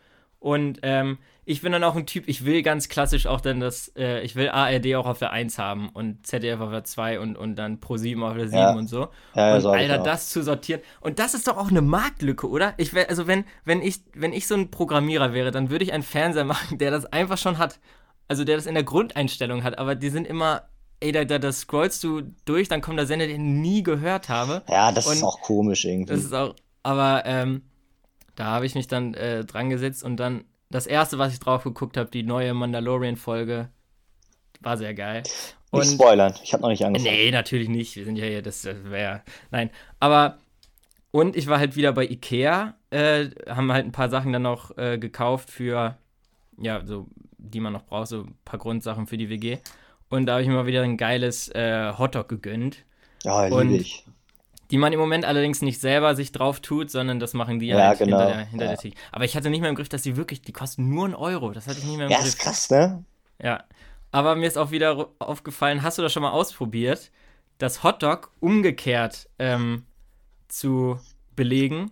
[0.45, 3.91] Und ähm, ich bin dann auch ein Typ, ich will ganz klassisch auch dann das,
[3.97, 7.35] äh, ich will ARD auch auf der 1 haben und ZDF auf der 2 und,
[7.35, 8.73] und dann Pro 7 auf der 7 ja.
[8.75, 9.07] und so.
[9.33, 10.81] Ja, und Alter, das zu sortieren.
[11.01, 12.75] Und das ist doch auch eine Marktlücke, oder?
[12.77, 15.93] Ich wär, also wenn, wenn ich, wenn ich so ein Programmierer wäre, dann würde ich
[15.93, 17.79] einen Fernseher machen, der das einfach schon hat.
[18.27, 21.51] Also der das in der Grundeinstellung hat, aber die sind immer ey, da, da, da,
[21.51, 24.61] scrollst du durch, dann kommt der Sender, den ich nie gehört habe.
[24.69, 26.13] Ja, das und ist auch komisch irgendwie.
[26.13, 27.63] Das ist auch, aber ähm,
[28.35, 31.63] da habe ich mich dann äh, dran gesetzt und dann das erste, was ich drauf
[31.63, 33.69] geguckt habe, die neue Mandalorian-Folge,
[34.61, 35.23] war sehr geil.
[35.71, 37.13] Und, nicht spoilern, ich habe noch nicht angefangen.
[37.13, 37.95] Nee, natürlich nicht.
[37.95, 39.21] Wir sind ja hier, das wäre.
[39.51, 39.69] Nein,
[39.99, 40.37] aber.
[41.11, 44.77] Und ich war halt wieder bei Ikea, äh, haben halt ein paar Sachen dann noch
[44.77, 45.97] äh, gekauft für,
[46.57, 49.59] ja, so, die man noch braucht, so ein paar Grundsachen für die WG.
[50.09, 52.83] Und da habe ich mir mal wieder ein geiles äh, Hotdog gegönnt.
[53.23, 54.04] Ja, liebe ich
[54.71, 57.87] die man im Moment allerdings nicht selber sich drauf tut, sondern das machen die ja,
[57.87, 58.19] halt genau.
[58.19, 58.71] hinter der, hinter ja.
[58.71, 58.97] der Theke.
[59.11, 61.51] Aber ich hatte nicht mehr im Griff, dass die wirklich, die kosten nur einen Euro.
[61.51, 62.27] Das hatte ich nicht mehr im ja, Griff.
[62.27, 63.03] Ja, ist krass, ne?
[63.41, 63.63] Ja.
[64.11, 67.11] Aber mir ist auch wieder aufgefallen, hast du das schon mal ausprobiert,
[67.57, 69.85] das Hotdog umgekehrt ähm,
[70.47, 70.99] zu
[71.35, 71.91] belegen?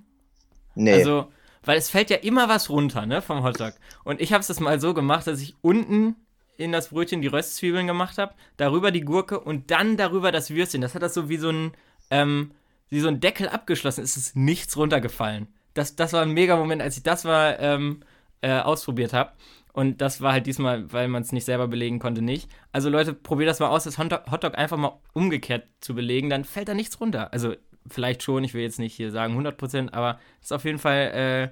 [0.75, 0.93] Nee.
[0.93, 1.27] Also,
[1.63, 3.73] weil es fällt ja immer was runter, ne, vom Hotdog.
[4.03, 6.15] Und ich habe es das mal so gemacht, dass ich unten
[6.57, 10.81] in das Brötchen die Röstzwiebeln gemacht habe, darüber die Gurke und dann darüber das Würstchen.
[10.81, 11.73] Das hat das so wie so ein
[12.09, 12.51] ähm,
[12.89, 15.47] wie so ein Deckel abgeschlossen ist, ist nichts runtergefallen.
[15.73, 18.01] Das, das war ein mega Moment, als ich das mal ähm,
[18.41, 19.31] äh, ausprobiert habe.
[19.73, 22.47] Und das war halt diesmal, weil man es nicht selber belegen konnte, nicht.
[22.71, 26.67] Also Leute, probiert das mal aus, das Hotdog einfach mal umgekehrt zu belegen, dann fällt
[26.67, 27.33] da nichts runter.
[27.33, 27.55] Also
[27.89, 31.51] vielleicht schon, ich will jetzt nicht hier sagen 100%, aber das ist auf jeden Fall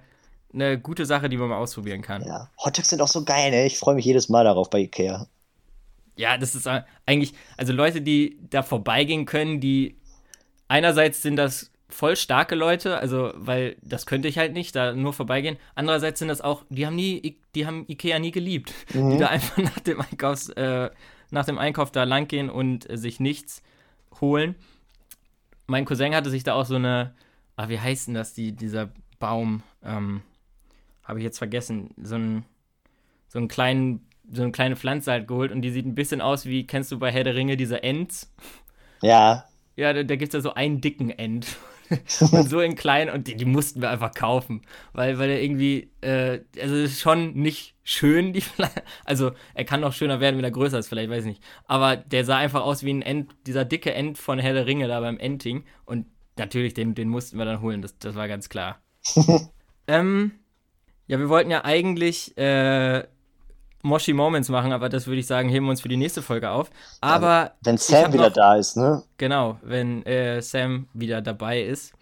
[0.54, 2.24] äh, eine gute Sache, die man mal ausprobieren kann.
[2.24, 3.66] Ja, Hotdogs sind auch so geil, ne?
[3.66, 5.28] Ich freue mich jedes Mal darauf bei Ikea.
[6.16, 6.70] Ja, das ist
[7.06, 9.98] eigentlich, also Leute, die da vorbeigehen können, die
[10.72, 15.12] einerseits sind das voll starke Leute, also weil das könnte ich halt nicht, da nur
[15.12, 15.58] vorbeigehen.
[15.76, 19.12] Andererseits sind das auch, die haben nie, die haben Ikea nie geliebt, mhm.
[19.12, 20.90] die da einfach nach dem Einkaufs, äh,
[21.30, 23.62] nach dem Einkauf da langgehen und äh, sich nichts
[24.22, 24.56] holen.
[25.68, 27.14] Mein Cousin hatte sich da auch so eine,
[27.58, 30.22] ah, wie heißt denn das, die, dieser Baum, ähm,
[31.04, 32.46] habe ich jetzt vergessen, so ein,
[33.28, 36.46] so einen kleinen, so eine kleine Pflanze halt geholt und die sieht ein bisschen aus
[36.46, 38.32] wie, kennst du bei Herr der Ringe diese Ents?
[39.02, 39.46] Ja.
[39.82, 41.58] Ja, da, da gibt es ja so einen dicken End.
[42.32, 44.62] und so in klein und die, die, mussten wir einfach kaufen.
[44.94, 48.44] Weil, weil er irgendwie, äh, also ist schon nicht schön, die
[49.06, 51.44] Also er kann noch schöner werden, wenn er größer ist, vielleicht, weiß ich nicht.
[51.66, 54.88] Aber der sah einfach aus wie ein End, dieser dicke End von Herr der Ringe
[54.88, 55.66] da beim Ending.
[55.84, 56.06] Und
[56.38, 58.80] natürlich, den, den mussten wir dann holen, das, das war ganz klar.
[59.88, 60.32] ähm,
[61.08, 63.04] ja, wir wollten ja eigentlich äh,
[63.84, 66.50] Moshi Moments machen, aber das würde ich sagen, heben wir uns für die nächste Folge
[66.50, 66.70] auf.
[67.02, 67.52] Aber.
[67.62, 69.04] Wenn Sam wieder noch, da ist, ne?
[69.18, 71.94] Genau, wenn äh, Sam wieder dabei ist.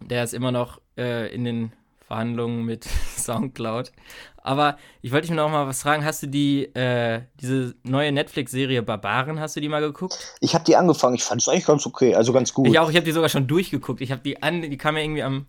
[0.00, 1.72] Der ist immer noch äh, in den
[2.06, 2.84] Verhandlungen mit
[3.16, 3.92] Soundcloud.
[4.36, 6.04] Aber ich wollte dich noch mal was fragen.
[6.04, 10.18] Hast du die, äh, diese neue Netflix-Serie Barbaren, hast du die mal geguckt?
[10.40, 11.14] Ich habe die angefangen.
[11.14, 12.68] Ich fand es eigentlich ganz okay, also ganz gut.
[12.68, 14.02] Ich auch, ich habe die sogar schon durchgeguckt.
[14.02, 15.46] Ich habe die an, die kam ja irgendwie am,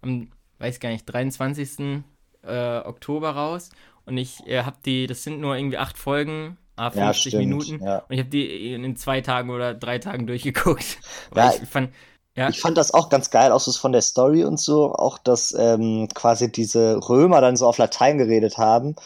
[0.00, 2.02] am, weiß gar nicht, 23.
[2.44, 3.70] Äh, Oktober raus.
[4.06, 7.84] Und ich äh, habe die, das sind nur irgendwie acht Folgen, a 50 ja, Minuten.
[7.84, 7.98] Ja.
[7.98, 10.98] Und ich habe die in zwei Tagen oder drei Tagen durchgeguckt.
[11.34, 11.90] Ja, ich fand,
[12.36, 12.48] ja.
[12.48, 15.54] Ich fand das auch ganz geil, auch so von der Story und so, auch dass
[15.58, 18.96] ähm, quasi diese Römer dann so auf Latein geredet haben.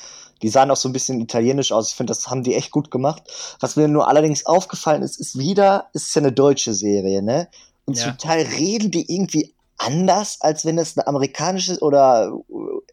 [0.42, 1.90] Die sahen auch so ein bisschen italienisch aus.
[1.90, 3.22] Ich finde, das haben die echt gut gemacht.
[3.58, 7.48] Was mir nur allerdings aufgefallen ist, ist wieder, ist ja eine deutsche Serie, ne?
[7.86, 8.04] Und ja.
[8.04, 12.32] zum Teil reden die irgendwie anders, als wenn es eine amerikanische oder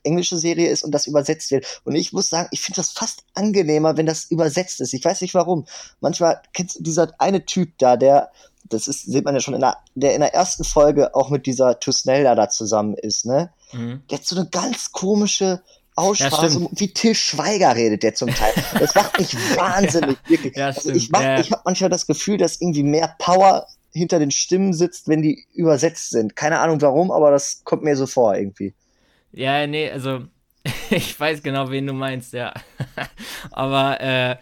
[0.03, 1.81] englische Serie ist und das übersetzt wird.
[1.85, 4.93] Und ich muss sagen, ich finde das fast angenehmer, wenn das übersetzt ist.
[4.93, 5.65] Ich weiß nicht warum.
[6.01, 8.31] Manchmal kennst du dieser eine Typ da, der,
[8.69, 11.45] das ist, sieht man ja schon in der, der in der ersten Folge auch mit
[11.45, 13.51] dieser Tusnelda da zusammen ist, ne?
[13.71, 14.03] Mhm.
[14.09, 15.61] Der hat so eine ganz komische
[15.95, 18.51] Aussprache, ja, so wie Till Schweiger redet der zum Teil.
[18.79, 20.55] Das macht mich wahnsinnig, wirklich.
[20.55, 21.39] Ja, also ich mach, ja.
[21.39, 25.45] ich habe manchmal das Gefühl, dass irgendwie mehr Power hinter den Stimmen sitzt, wenn die
[25.53, 26.35] übersetzt sind.
[26.35, 28.73] Keine Ahnung warum, aber das kommt mir so vor irgendwie.
[29.31, 30.25] Ja, nee, also
[30.89, 32.53] ich weiß genau, wen du meinst, ja.
[33.51, 34.35] aber äh,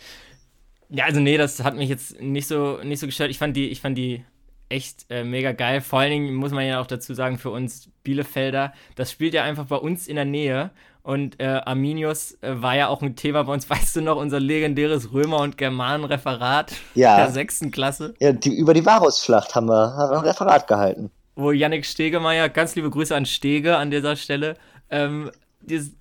[0.90, 3.30] ja, also nee, das hat mich jetzt nicht so nicht so gestört.
[3.30, 4.26] Ich fand die, ich fand die
[4.71, 5.81] echt äh, mega geil.
[5.81, 9.43] Vor allen Dingen muss man ja auch dazu sagen, für uns Bielefelder, das spielt ja
[9.43, 10.71] einfach bei uns in der Nähe.
[11.03, 14.39] Und äh, Arminius äh, war ja auch ein Thema bei uns, weißt du noch, unser
[14.39, 17.17] legendäres Römer- und Germanenreferat ja.
[17.17, 18.13] der sechsten Klasse.
[18.19, 21.12] Ja, die, über die Varusschlacht haben wir, haben wir ein Referat gehalten.
[21.36, 24.55] Wo Yannick Stegemeier, ganz liebe Grüße an Stege an dieser Stelle,
[24.89, 25.31] ähm,
[25.62, 25.91] dieses,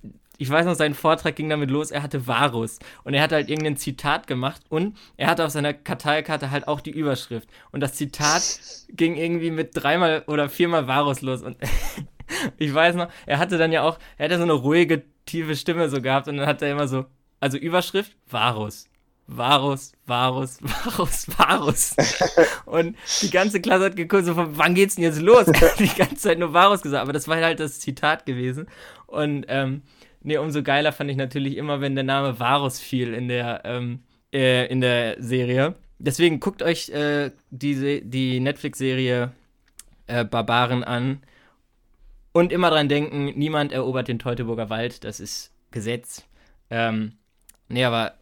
[0.41, 2.79] ich weiß noch, sein Vortrag ging damit los, er hatte Varus.
[3.03, 6.81] Und er hat halt irgendein Zitat gemacht und er hatte auf seiner Karteikarte halt auch
[6.81, 7.47] die Überschrift.
[7.71, 11.43] Und das Zitat ging irgendwie mit dreimal oder viermal Varus los.
[11.43, 11.57] Und
[12.57, 15.89] ich weiß noch, er hatte dann ja auch, er hatte so eine ruhige, tiefe Stimme
[15.89, 17.05] so gehabt und dann hat er immer so,
[17.39, 18.87] also Überschrift, Varus.
[19.27, 21.95] Varus, Varus, Varus, Varus.
[22.65, 25.45] Und die ganze Klasse hat geguckt, so von, wann geht's denn jetzt los?
[25.77, 28.65] Die ganze Zeit nur Varus gesagt, aber das war halt das Zitat gewesen.
[29.05, 29.83] Und ähm,
[30.21, 34.03] nee, umso geiler fand ich natürlich immer, wenn der Name Varus fiel in der, ähm,
[34.33, 35.75] äh, in der Serie.
[35.99, 39.31] Deswegen guckt euch äh, die, die Netflix-Serie
[40.07, 41.21] äh, Barbaren an.
[42.33, 46.23] Und immer dran denken, niemand erobert den Teutoburger Wald, das ist Gesetz.
[46.69, 47.13] Ähm,
[47.67, 48.13] nee, aber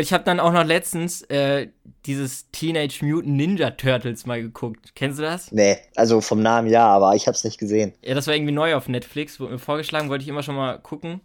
[0.00, 1.68] ich habe dann auch noch letztens äh,
[2.04, 4.92] dieses Teenage Mutant Ninja Turtles mal geguckt.
[4.94, 5.52] Kennst du das?
[5.52, 7.92] Nee, also vom Namen ja, aber ich habe es nicht gesehen.
[8.02, 10.78] Ja, das war irgendwie neu auf Netflix, wurde mir vorgeschlagen, wollte ich immer schon mal
[10.78, 11.20] gucken.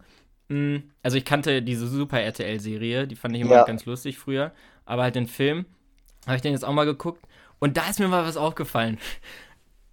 [0.50, 3.64] Hm, also ich kannte diese Super RTL-Serie, die fand ich immer ja.
[3.64, 4.52] ganz lustig früher,
[4.86, 5.66] aber halt den Film
[6.26, 7.24] habe ich den jetzt auch mal geguckt
[7.60, 9.00] und da ist mir mal was aufgefallen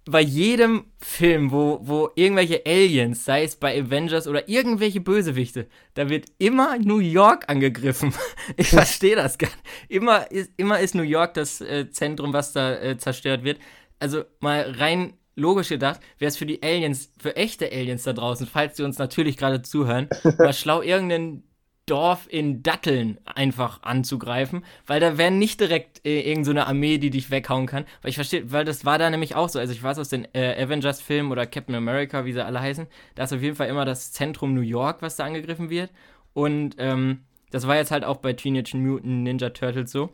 [0.09, 6.09] bei jedem Film, wo, wo irgendwelche Aliens, sei es bei Avengers oder irgendwelche Bösewichte, da
[6.09, 8.13] wird immer New York angegriffen.
[8.57, 9.59] Ich verstehe das gar nicht.
[9.89, 13.59] Immer ist, immer ist New York das äh, Zentrum, was da äh, zerstört wird.
[13.99, 18.47] Also mal rein logisch gedacht, wäre es für die Aliens, für echte Aliens da draußen,
[18.47, 21.43] falls sie uns natürlich gerade zuhören, mal schlau irgendeinen
[21.89, 27.09] Dorf in Datteln einfach anzugreifen, weil da wäre nicht direkt äh, irgendeine so Armee, die
[27.09, 27.85] dich weghauen kann.
[28.01, 29.59] Weil ich verstehe, weil das war da nämlich auch so.
[29.59, 33.23] Also ich weiß aus den äh, Avengers-Filmen oder Captain America, wie sie alle heißen, da
[33.23, 35.91] ist auf jeden Fall immer das Zentrum New York, was da angegriffen wird.
[36.33, 37.21] Und ähm,
[37.51, 40.09] das war jetzt halt auch bei Teenage Mutant Ninja Turtles so.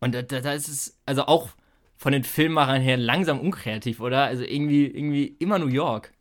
[0.00, 1.50] Und da, da ist es, also auch
[1.96, 4.24] von den Filmmachern her langsam unkreativ, oder?
[4.24, 6.12] Also irgendwie, irgendwie immer New York.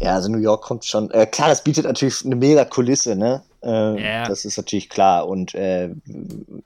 [0.00, 1.10] Ja, also New York kommt schon.
[1.10, 3.42] Äh, klar, das bietet natürlich eine mega Kulisse, ne?
[3.62, 4.28] Äh, ja.
[4.28, 5.26] Das ist natürlich klar.
[5.26, 5.90] Und äh,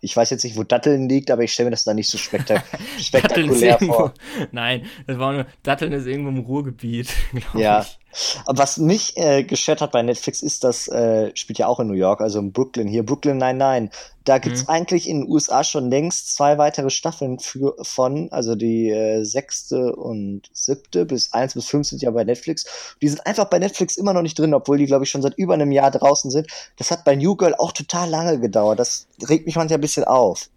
[0.00, 2.18] ich weiß jetzt nicht, wo Datteln liegt, aber ich stelle mir das da nicht so
[2.18, 2.64] spektak
[2.98, 4.12] spektakulär vor.
[4.52, 7.12] Nein, das war nur, Datteln ist irgendwo im Ruhrgebiet,
[7.54, 7.80] Ja.
[7.80, 7.98] Ich.
[8.46, 11.88] Aber was mich äh, gestört hat bei Netflix ist, das äh, spielt ja auch in
[11.88, 13.90] New York, also in Brooklyn hier, Brooklyn 99.
[14.24, 14.68] Da gibt's mhm.
[14.68, 19.96] eigentlich in den USA schon längst zwei weitere Staffeln für, von, also die äh, sechste
[19.96, 22.94] und siebte bis eins bis fünf sind ja bei Netflix.
[23.02, 25.36] Die sind einfach bei Netflix immer noch nicht drin, obwohl die, glaube ich, schon seit
[25.38, 26.46] über einem Jahr draußen sind.
[26.76, 28.78] Das hat bei New Girl auch total lange gedauert.
[28.78, 30.48] Das regt mich manchmal ein bisschen auf.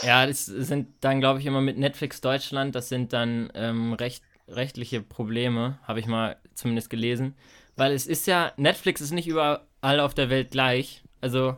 [0.00, 4.22] Ja, das sind dann, glaube ich, immer mit Netflix Deutschland, das sind dann ähm, recht,
[4.48, 7.34] rechtliche Probleme, habe ich mal zumindest gelesen.
[7.76, 11.02] Weil es ist ja, Netflix ist nicht überall auf der Welt gleich.
[11.20, 11.56] Also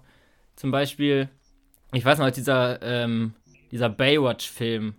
[0.57, 1.29] zum Beispiel
[1.95, 3.35] ich weiß noch, als dieser, ähm,
[3.71, 4.95] dieser Baywatch-Film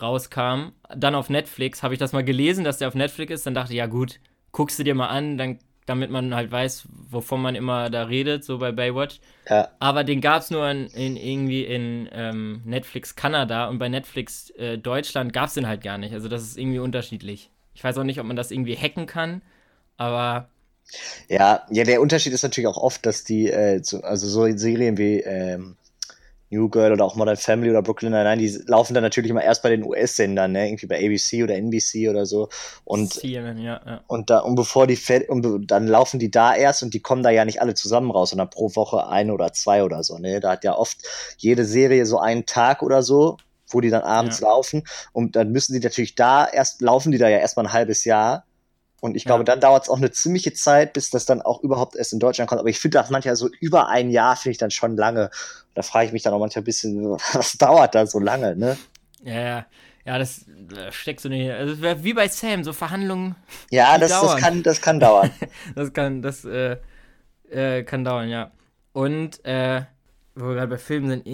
[0.00, 3.54] rauskam, dann auf Netflix, habe ich das mal gelesen, dass der auf Netflix ist, dann
[3.54, 4.18] dachte ich, ja gut,
[4.50, 8.44] guckst du dir mal an, dann, damit man halt weiß, wovon man immer da redet,
[8.44, 9.20] so bei Baywatch.
[9.48, 9.68] Ja.
[9.78, 14.50] Aber den gab es nur in, in, irgendwie in ähm, Netflix Kanada und bei Netflix
[14.50, 16.12] äh, Deutschland gab es den halt gar nicht.
[16.12, 17.50] Also das ist irgendwie unterschiedlich.
[17.74, 19.42] Ich weiß auch nicht, ob man das irgendwie hacken kann,
[19.96, 20.48] aber
[21.28, 24.98] ja, ja, der Unterschied ist natürlich auch oft, dass die, äh, so, also so Serien
[24.98, 25.76] wie ähm,
[26.50, 29.62] New Girl oder auch Modern Family oder Brooklyn Nine-Nine, die laufen dann natürlich immer erst
[29.62, 30.68] bei den US-Sendern, ne?
[30.68, 32.50] irgendwie bei ABC oder NBC oder so.
[32.84, 34.00] Und, CNN, ja, ja.
[34.06, 37.30] und da, und bevor die, und dann laufen die da erst und die kommen da
[37.30, 40.40] ja nicht alle zusammen raus, sondern pro Woche eine oder zwei oder so, ne?
[40.40, 40.98] Da hat ja oft
[41.38, 43.38] jede Serie so einen Tag oder so,
[43.72, 44.48] wo die dann abends ja.
[44.48, 44.84] laufen.
[45.12, 48.44] Und dann müssen die natürlich da erst, laufen die da ja erstmal ein halbes Jahr
[49.00, 49.44] Und ich glaube, ja.
[49.44, 52.48] dann dauert es auch eine ziemliche Zeit, bis das dann auch überhaupt erst in Deutschland
[52.48, 52.60] kommt.
[52.60, 55.30] Aber ich finde das manchmal so über ein Jahr finde ich dann schon lange.
[55.74, 58.78] Da frage ich mich dann auch manchmal ein bisschen, was dauert da so lange, ne?
[59.24, 59.66] Ja, ja.
[60.04, 60.46] Ja, das
[60.90, 61.54] steckt so eine.
[61.54, 63.36] Also wie bei Sam, so Verhandlungen.
[63.70, 65.30] Ja, das, das, kann, das kann dauern.
[65.76, 66.76] das kann, das äh,
[67.48, 68.50] äh, kann dauern, ja.
[68.92, 69.82] Und, äh,
[70.34, 71.26] wo wir gerade bei Filmen sind,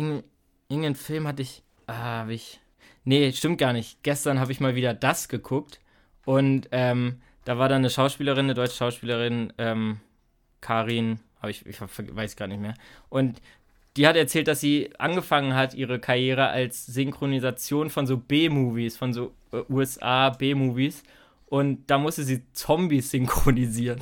[0.68, 1.62] irgendeinen Film hatte ich.
[1.88, 2.60] Ah, habe ich.
[3.04, 4.02] Nee, stimmt gar nicht.
[4.02, 5.80] Gestern habe ich mal wieder das geguckt.
[6.26, 9.98] Und ähm, da war dann eine Schauspielerin, eine deutsche Schauspielerin, ähm,
[10.60, 12.74] Karin, habe ich, ich weiß gar nicht mehr.
[13.08, 13.40] Und
[13.96, 19.14] die hat erzählt, dass sie angefangen hat, ihre Karriere als Synchronisation von so B-Movies, von
[19.14, 21.02] so äh, USA B-Movies.
[21.46, 23.98] Und da musste sie Zombies synchronisieren.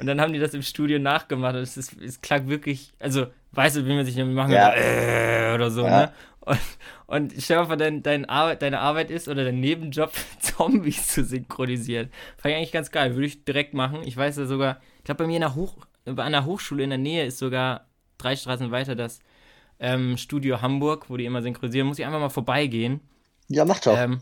[0.00, 1.54] Und dann haben die das im Studio nachgemacht.
[1.54, 4.70] Und es, ist, es klang wirklich, also, weißt du, wie man sich nämlich machen ja.
[4.70, 6.06] kann, äh, oder so, ja.
[6.06, 6.12] ne?
[6.48, 6.60] Und,
[7.06, 11.08] und stell dir mal vor, dein, dein Arbeit, deine Arbeit ist oder dein Nebenjob, Zombies
[11.08, 12.10] zu synchronisieren.
[12.36, 13.14] Fand ich eigentlich ganz geil.
[13.14, 14.00] Würde ich direkt machen.
[14.04, 16.90] Ich weiß ja sogar, ich glaube, bei mir in der Hoch, bei einer Hochschule in
[16.90, 19.20] der Nähe ist sogar drei Straßen weiter das
[19.80, 23.00] ähm, Studio Hamburg, wo die immer synchronisieren, muss ich einfach mal vorbeigehen.
[23.48, 23.96] Ja, mach doch.
[23.96, 24.20] Ähm,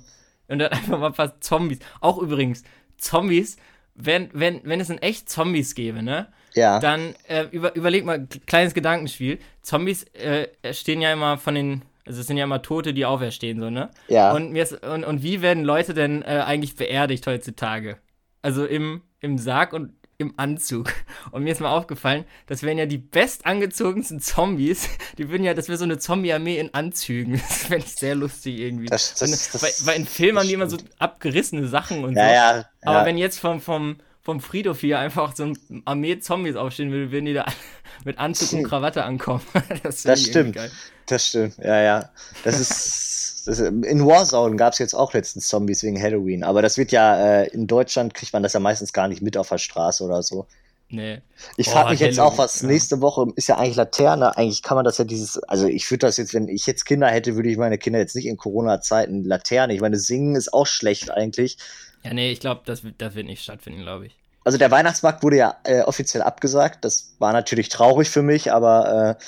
[0.49, 1.79] und dann einfach mal ein paar Zombies.
[2.01, 2.63] Auch übrigens,
[2.99, 3.57] Zombies,
[3.95, 6.29] wenn, wenn, wenn es in echt Zombies gäbe, ne?
[6.55, 6.81] Ja.
[6.81, 9.39] Dann äh, über, überleg mal, kleines Gedankenspiel.
[9.63, 13.61] Zombies äh, stehen ja immer von den, also es sind ja immer Tote, die auferstehen,
[13.61, 13.91] so, ne?
[14.09, 14.33] Ja.
[14.33, 17.99] Und, mir ist, und, und wie werden Leute denn äh, eigentlich beerdigt heutzutage?
[18.43, 20.93] Also im, im Sarg und im Anzug.
[21.31, 24.89] Und mir ist mal aufgefallen, das wären ja die bestangezogensten Zombies.
[25.19, 27.41] Die würden ja, das wäre so eine Zombie-Armee in Anzügen.
[27.49, 28.87] Das fände ich sehr lustig irgendwie.
[28.87, 32.23] Das, das, das, weil, weil, in Filmen haben die immer so abgerissene Sachen und ja,
[32.23, 32.29] so.
[32.33, 32.65] Ja, ja.
[32.83, 37.13] Aber wenn jetzt vom, vom, vom Friedhof hier einfach so eine Armee Zombies aufstehen würde,
[37.13, 37.47] würden die da
[38.05, 39.41] mit Anzug und Krawatte ankommen.
[39.85, 40.59] das, das stimmt.
[41.07, 42.11] Das stimmt, ja, ja.
[42.45, 43.47] Das ist.
[43.47, 47.43] Das, in Warzone gab es jetzt auch letztens Zombies wegen Halloween, aber das wird ja,
[47.43, 50.25] äh, in Deutschland kriegt man das ja meistens gar nicht mit auf der Straße oder
[50.25, 50.49] so.
[50.89, 51.21] Nee.
[51.57, 52.67] Ich frage mich jetzt auch, was ja.
[52.67, 54.37] nächste Woche ist ja eigentlich Laterne.
[54.37, 57.07] Eigentlich kann man das ja dieses, also ich würde das jetzt, wenn ich jetzt Kinder
[57.07, 59.75] hätte, würde ich meine Kinder jetzt nicht in Corona-Zeiten Laterne.
[59.75, 61.59] Ich meine, singen ist auch schlecht eigentlich.
[62.05, 64.17] Ja, nee, ich glaube, das, das wird nicht stattfinden, glaube ich.
[64.45, 66.85] Also der Weihnachtsmarkt wurde ja äh, offiziell abgesagt.
[66.85, 69.25] Das war natürlich traurig für mich, aber äh,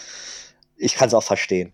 [0.76, 1.72] ich kann es auch verstehen.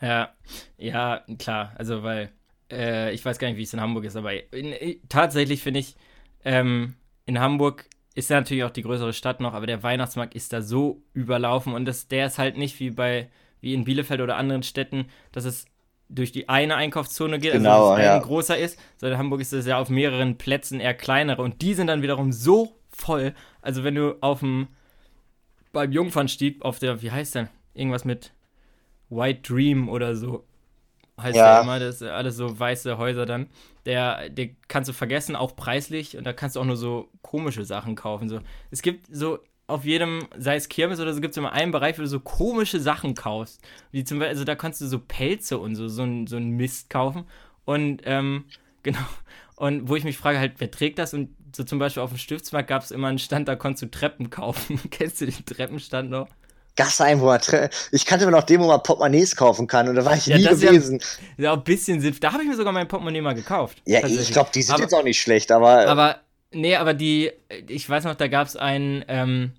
[0.00, 0.34] Ja,
[0.76, 1.72] ja, klar.
[1.78, 2.30] Also, weil
[2.70, 5.80] äh, ich weiß gar nicht, wie es in Hamburg ist, aber in, in, tatsächlich finde
[5.80, 5.96] ich,
[6.44, 10.52] ähm, in Hamburg ist ja natürlich auch die größere Stadt noch, aber der Weihnachtsmarkt ist
[10.52, 14.36] da so überlaufen und das, der ist halt nicht wie bei wie in Bielefeld oder
[14.36, 15.66] anderen Städten, dass es
[16.08, 18.16] durch die eine Einkaufszone geht, also genau, dass es ja.
[18.16, 21.62] ein großer ist, sondern in Hamburg ist es ja auf mehreren Plätzen eher kleinere und
[21.62, 23.34] die sind dann wiederum so voll.
[23.60, 24.68] Also wenn du auf dem
[25.72, 28.32] beim Jungfernstieg auf der, wie heißt denn, irgendwas mit
[29.10, 30.44] White Dream oder so
[31.20, 31.54] heißt ja.
[31.54, 33.48] der immer, das alles so weiße Häuser dann.
[33.84, 37.64] Der, der kannst du vergessen, auch preislich und da kannst du auch nur so komische
[37.64, 38.28] Sachen kaufen.
[38.28, 38.40] So.
[38.70, 41.98] Es gibt so auf jedem, sei es Kirmes oder so, gibt es immer einen Bereich,
[41.98, 43.60] wo du so komische Sachen kaufst.
[43.90, 46.90] Wie zum Beispiel, also da kannst du so Pelze und so, so ein, so Mist
[46.90, 47.24] kaufen.
[47.64, 48.44] Und ähm,
[48.82, 49.00] genau.
[49.56, 51.14] Und wo ich mich frage, halt, wer trägt das?
[51.14, 53.90] Und so zum Beispiel auf dem Stiftsmarkt gab es immer einen Stand, da konntest du
[53.90, 54.80] Treppen kaufen.
[54.90, 56.28] Kennst du den Treppenstand noch?
[56.76, 57.70] Gaseinwohner.
[57.90, 60.36] Ich kannte mir noch dem, wo man Portemonnaies kaufen kann und da war ich ja,
[60.36, 61.00] nie gewesen.
[61.38, 62.14] Ja, ja, ein bisschen Sinn.
[62.20, 63.78] Da habe ich mir sogar mein Portemonnaie mal gekauft.
[63.86, 65.88] Ja, ich glaube, die sind aber, jetzt auch nicht schlecht, aber.
[65.88, 66.20] Aber,
[66.52, 67.30] nee, aber die,
[67.68, 69.52] ich weiß noch, da gab es einen, ähm,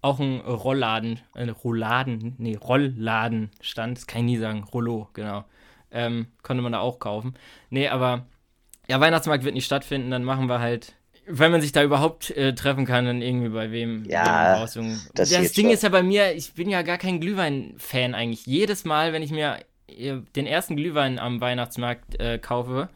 [0.00, 5.44] auch einen Rollladen, äh, Rolladen, nee, Rollladenstand, das kann ich nie sagen, Rollo, genau.
[5.90, 7.34] Ähm, konnte man da auch kaufen.
[7.70, 8.26] Nee, aber,
[8.88, 10.94] ja, Weihnachtsmarkt wird nicht stattfinden, dann machen wir halt
[11.26, 14.04] wenn man sich da überhaupt äh, treffen kann, dann irgendwie bei wem.
[14.08, 14.60] Ja.
[14.60, 14.74] Das,
[15.14, 15.74] das Ding schon.
[15.74, 18.46] ist ja bei mir, ich bin ja gar kein Glühwein-Fan eigentlich.
[18.46, 22.90] Jedes Mal, wenn ich mir äh, den ersten Glühwein am Weihnachtsmarkt äh, kaufe,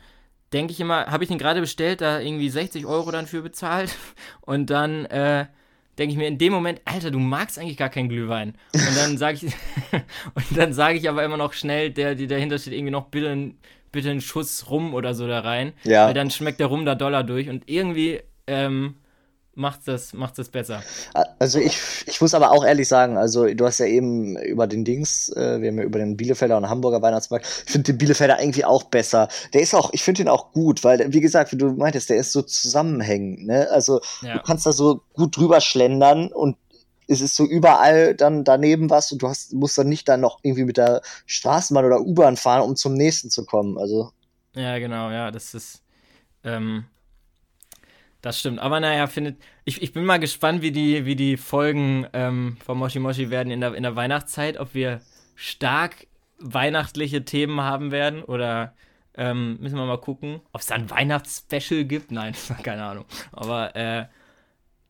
[0.53, 3.95] denke ich immer, habe ich den gerade bestellt, da irgendwie 60 Euro dann für bezahlt
[4.41, 5.47] und dann äh,
[5.99, 8.55] denke ich mir in dem Moment, Alter, du magst eigentlich gar keinen Glühwein.
[8.73, 9.45] Und dann sage ich,
[10.35, 13.31] und dann sage ich aber immer noch schnell, der, der dahinter steht, irgendwie noch bitte
[13.31, 13.59] ein
[13.93, 15.73] bitte einen Schuss Rum oder so da rein.
[15.85, 16.07] Ja.
[16.07, 18.97] Weil dann schmeckt der Rum da doller durch und irgendwie ähm,
[19.59, 20.83] macht das, macht's das besser.
[21.39, 24.85] Also ich, ich muss aber auch ehrlich sagen, also du hast ja eben über den
[24.85, 28.41] Dings, äh, wir haben ja über den Bielefelder und Hamburger Weihnachtsmarkt, ich finde den Bielefelder
[28.41, 29.29] irgendwie auch besser.
[29.53, 32.19] Der ist auch, ich finde ihn auch gut, weil, wie gesagt, wie du meintest, der
[32.19, 33.69] ist so zusammenhängend, ne?
[33.71, 34.35] Also ja.
[34.35, 36.57] du kannst da so gut drüber schlendern und
[37.09, 40.39] es ist so überall dann daneben was und du hast, musst dann nicht dann noch
[40.43, 43.77] irgendwie mit der Straßenbahn oder U-Bahn fahren, um zum nächsten zu kommen.
[43.77, 44.13] Also.
[44.55, 45.83] Ja, genau, ja, das ist.
[46.45, 46.85] Ähm,
[48.29, 48.59] das stimmt.
[48.61, 49.39] Aber naja, findet.
[49.65, 53.51] Ich, ich bin mal gespannt, wie die, wie die Folgen ähm, von Moshi Moshi werden
[53.51, 55.01] in der, in der Weihnachtszeit, ob wir
[55.35, 56.07] stark
[56.39, 58.75] weihnachtliche Themen haben werden oder
[59.19, 62.13] Ähm, müssen wir mal gucken, ob es da ein Weihnachtsspecial gibt.
[62.13, 63.05] Nein, keine Ahnung.
[63.33, 64.07] Aber äh,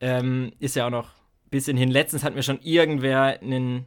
[0.01, 1.89] ähm, ist ja auch noch ein bisschen hin.
[1.89, 3.85] Letztens hat mir schon irgendwer einen,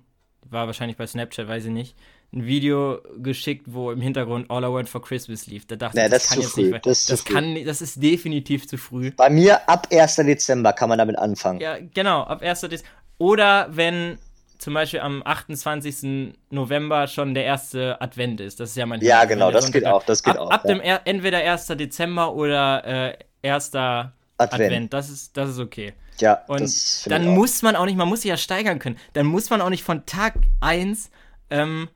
[0.50, 1.96] war wahrscheinlich bei Snapchat, weiß ich nicht,
[2.32, 5.66] ein Video geschickt, wo im Hintergrund All I Want for Christmas lief.
[5.66, 6.70] Da dachte nee, ich, das, das kann jetzt früh.
[6.70, 9.10] nicht Das, das kann, das ist definitiv zu früh.
[9.10, 10.16] Bei mir ab 1.
[10.16, 11.60] Dezember kann man damit anfangen.
[11.60, 12.62] Ja, genau, ab 1.
[12.62, 12.88] Dezember.
[13.18, 14.18] Oder wenn
[14.62, 16.34] zum Beispiel am 28.
[16.50, 18.60] November schon der erste Advent ist.
[18.60, 20.04] Das ist ja mein Ja, genau, das geht auch.
[20.04, 20.68] Das geht ab, auch, ab ja.
[20.68, 21.66] dem er, entweder 1.
[21.66, 23.10] Dezember oder
[23.42, 23.74] äh, 1.
[23.74, 24.12] Advent.
[24.38, 24.92] Advent.
[24.92, 25.94] Das, ist, das ist okay.
[26.18, 28.96] Ja, und dann muss man auch nicht, man muss sich ja steigern können.
[29.14, 31.10] Dann muss man auch nicht von Tag 1
[31.50, 31.88] ähm,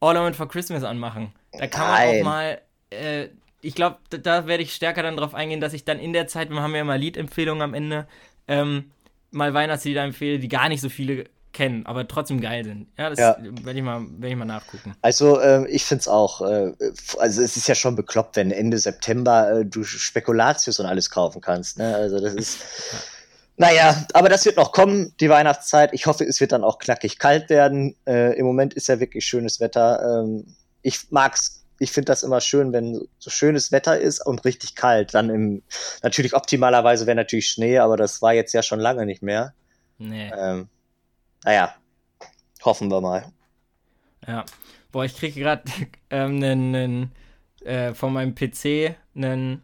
[0.00, 1.32] All I Want for Christmas anmachen.
[1.52, 2.20] Da kann man Nein.
[2.20, 2.60] auch mal.
[2.90, 3.28] Äh,
[3.62, 6.26] ich glaube, da, da werde ich stärker dann drauf eingehen, dass ich dann in der
[6.26, 8.06] Zeit, wir haben ja mal Liedempfehlungen am Ende,
[8.48, 8.90] ähm,
[9.30, 12.86] mal Weihnachtslieder empfehle, die gar nicht so viele kennen, aber trotzdem geil sind.
[12.96, 13.36] Ja, das ja.
[13.38, 14.94] werde ich, mal, werd ich mal nachgucken.
[15.02, 16.72] Also, äh, ich finde es auch, äh,
[17.18, 21.40] also es ist ja schon bekloppt, wenn Ende September äh, du Spekulatius und alles kaufen
[21.40, 21.78] kannst.
[21.78, 21.94] Ne?
[21.94, 22.60] Also, das ist.
[23.60, 23.66] Ja.
[23.66, 25.92] Naja, aber das wird noch kommen, die Weihnachtszeit.
[25.92, 27.94] Ich hoffe, es wird dann auch knackig kalt werden.
[28.06, 30.22] Äh, Im Moment ist ja wirklich schönes Wetter.
[30.22, 34.76] Ähm, ich mag's, ich finde das immer schön, wenn so schönes Wetter ist und richtig
[34.76, 35.12] kalt.
[35.12, 35.62] Dann im,
[36.02, 39.52] natürlich optimalerweise wäre natürlich Schnee, aber das war jetzt ja schon lange nicht mehr.
[39.98, 40.30] Nee.
[40.34, 40.68] Ähm,
[41.44, 41.74] naja,
[42.64, 43.26] hoffen wir mal.
[44.26, 44.44] Ja.
[44.90, 45.64] Boah, ich kriege gerade
[46.10, 47.10] ähm,
[47.62, 49.62] äh, von meinem PC einen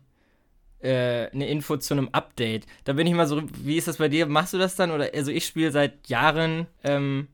[0.80, 2.66] äh, eine Info zu einem Update.
[2.84, 4.26] Da bin ich mal so, wie ist das bei dir?
[4.26, 4.90] Machst du das dann?
[4.90, 7.28] Oder also ich spiele seit Jahren ähm,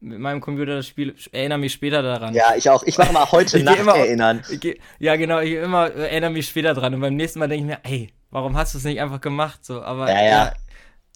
[0.00, 2.34] mit meinem Computer das Spiel, erinnere mich später daran.
[2.34, 2.82] Ja, ich auch.
[2.84, 4.42] Ich mache mal heute Nacht immer, erinnern.
[4.60, 6.94] Geh, ja, genau, ich immer äh, erinnere mich später dran.
[6.94, 9.64] Und beim nächsten Mal denke ich mir, ey, warum hast du es nicht einfach gemacht?
[9.64, 10.28] So, aber ja, ja.
[10.28, 10.52] ja.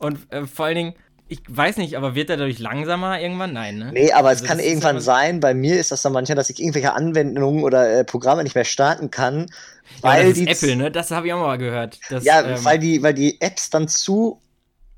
[0.00, 0.94] Und äh, vor allen Dingen,
[1.30, 3.52] ich weiß nicht, aber wird er dadurch langsamer irgendwann?
[3.52, 3.90] Nein, ne?
[3.92, 6.58] Nee, aber also es kann irgendwann sein, bei mir ist das dann manchmal, dass ich
[6.58, 9.46] irgendwelche Anwendungen oder äh, Programme nicht mehr starten kann.
[10.00, 10.90] Weil ja, das ist Apple, ne?
[10.90, 12.00] Das habe ich auch mal gehört.
[12.10, 14.40] Dass, ja, ähm, weil, die, weil die Apps dann zu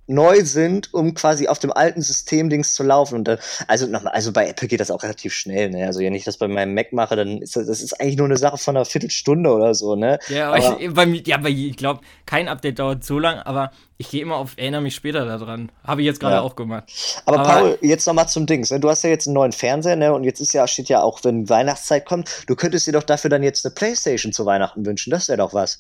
[0.07, 3.17] neu sind, um quasi auf dem alten System Dings zu laufen.
[3.17, 3.39] Und dann,
[3.69, 5.87] also, also bei Apple geht das auch relativ schnell, ne?
[5.87, 8.27] Also wenn ich das bei meinem Mac mache, dann ist das, das ist eigentlich nur
[8.27, 10.19] eine Sache von einer Viertelstunde oder so, ne?
[10.29, 13.39] Ja, aber, aber ich, bei mir, ja, aber ich glaube, kein Update dauert so lang,
[13.39, 15.71] aber ich gehe immer auf, erinnere mich später daran.
[15.85, 16.41] Habe ich jetzt gerade ja.
[16.41, 16.91] auch gemacht.
[17.25, 18.71] Aber, aber Paul, jetzt nochmal zum Dings.
[18.71, 18.81] Ne?
[18.81, 20.13] Du hast ja jetzt einen neuen Fernseher, ne?
[20.13, 23.31] Und jetzt ist ja, steht ja auch, wenn Weihnachtszeit kommt, du könntest dir doch dafür
[23.31, 25.11] dann jetzt eine Playstation zu Weihnachten wünschen.
[25.11, 25.79] Das wäre doch was.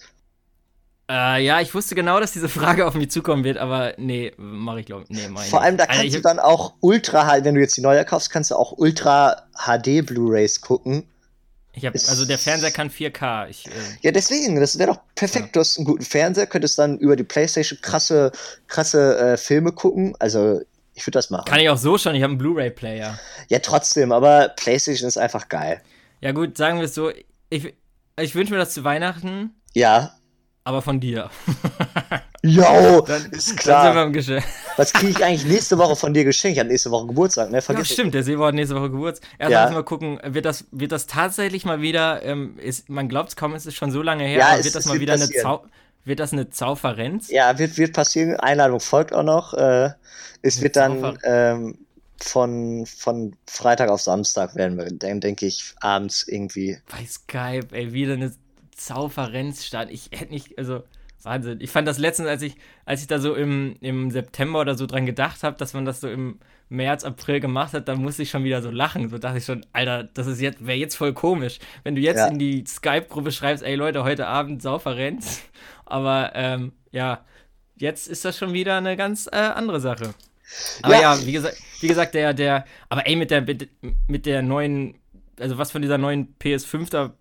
[1.13, 4.81] Äh, ja, ich wusste genau, dass diese Frage auf mich zukommen wird, aber nee, mache
[4.81, 7.61] ich glaube nee, mach Vor allem, da kannst also, du dann auch Ultra, wenn du
[7.61, 11.07] jetzt die neue kaufst, kannst du auch Ultra HD Blu-rays gucken.
[11.75, 13.49] Ich hab, also der Fernseher kann 4K.
[13.49, 15.47] Ich, äh, ja, deswegen, das wäre doch perfekt.
[15.47, 15.53] Ja.
[15.53, 18.33] Du hast einen guten Fernseher, könntest dann über die Playstation krasse,
[18.67, 20.15] krasse äh, Filme gucken.
[20.19, 20.63] Also,
[20.95, 21.45] ich würde das machen.
[21.45, 23.19] Kann ich auch so schon, ich habe einen Blu-ray-Player.
[23.49, 25.83] Ja, trotzdem, aber Playstation ist einfach geil.
[26.23, 27.11] Ja, gut, sagen wir es so.
[27.51, 27.75] Ich,
[28.19, 29.51] ich wünsche mir das zu Weihnachten.
[29.75, 30.15] Ja.
[30.65, 31.31] Aber von dir.
[32.45, 33.95] Jo, dann ist klar.
[33.95, 34.43] Dann.
[34.77, 36.57] Was kriege ich eigentlich nächste Woche von dir geschenkt?
[36.57, 37.63] Ich habe nächste Woche Geburtstag, ne?
[37.63, 39.29] Vergiss ja, stimmt, der Sebo hat nächste Woche Geburtstag.
[39.39, 39.71] Erst ja.
[39.71, 43.55] wir gucken, wird das, wird das tatsächlich mal wieder, ähm, ist, man glaubt es kaum,
[43.55, 45.47] es ist schon so lange her, ja, aber es, wird das mal wieder passieren.
[45.47, 45.67] eine Zau
[46.05, 47.31] wird das eine Zauferenz?
[47.31, 48.35] Ja, wird, wird passieren.
[48.35, 49.55] Einladung folgt auch noch.
[49.55, 49.91] Äh,
[50.43, 51.79] es eine wird dann ähm,
[52.17, 56.79] von, von Freitag auf Samstag werden wir, dann denke ich, abends irgendwie.
[56.91, 58.33] Bei Skype, ey, wieder eine
[58.85, 59.89] Zauferenz statt.
[59.91, 60.83] Ich hätte nicht, also
[61.25, 61.61] Wahnsinn.
[61.61, 64.87] Ich fand das letztens, als ich, als ich da so im, im September oder so
[64.87, 68.31] dran gedacht habe, dass man das so im März, April gemacht hat, da musste ich
[68.31, 69.09] schon wieder so lachen.
[69.09, 72.19] So dachte ich schon, Alter, das ist jetzt, wäre jetzt voll komisch, wenn du jetzt
[72.19, 72.27] ja.
[72.29, 75.43] in die Skype-Gruppe schreibst, ey Leute, heute Abend Sauferenz.
[75.85, 77.25] Aber ähm, ja,
[77.77, 80.15] jetzt ist das schon wieder eine ganz äh, andere Sache.
[80.83, 83.45] Aber ja, ja wie, gesagt, wie gesagt, der, der, aber ey, mit der,
[84.09, 84.99] mit der neuen,
[85.39, 87.15] also was von dieser neuen PS5 da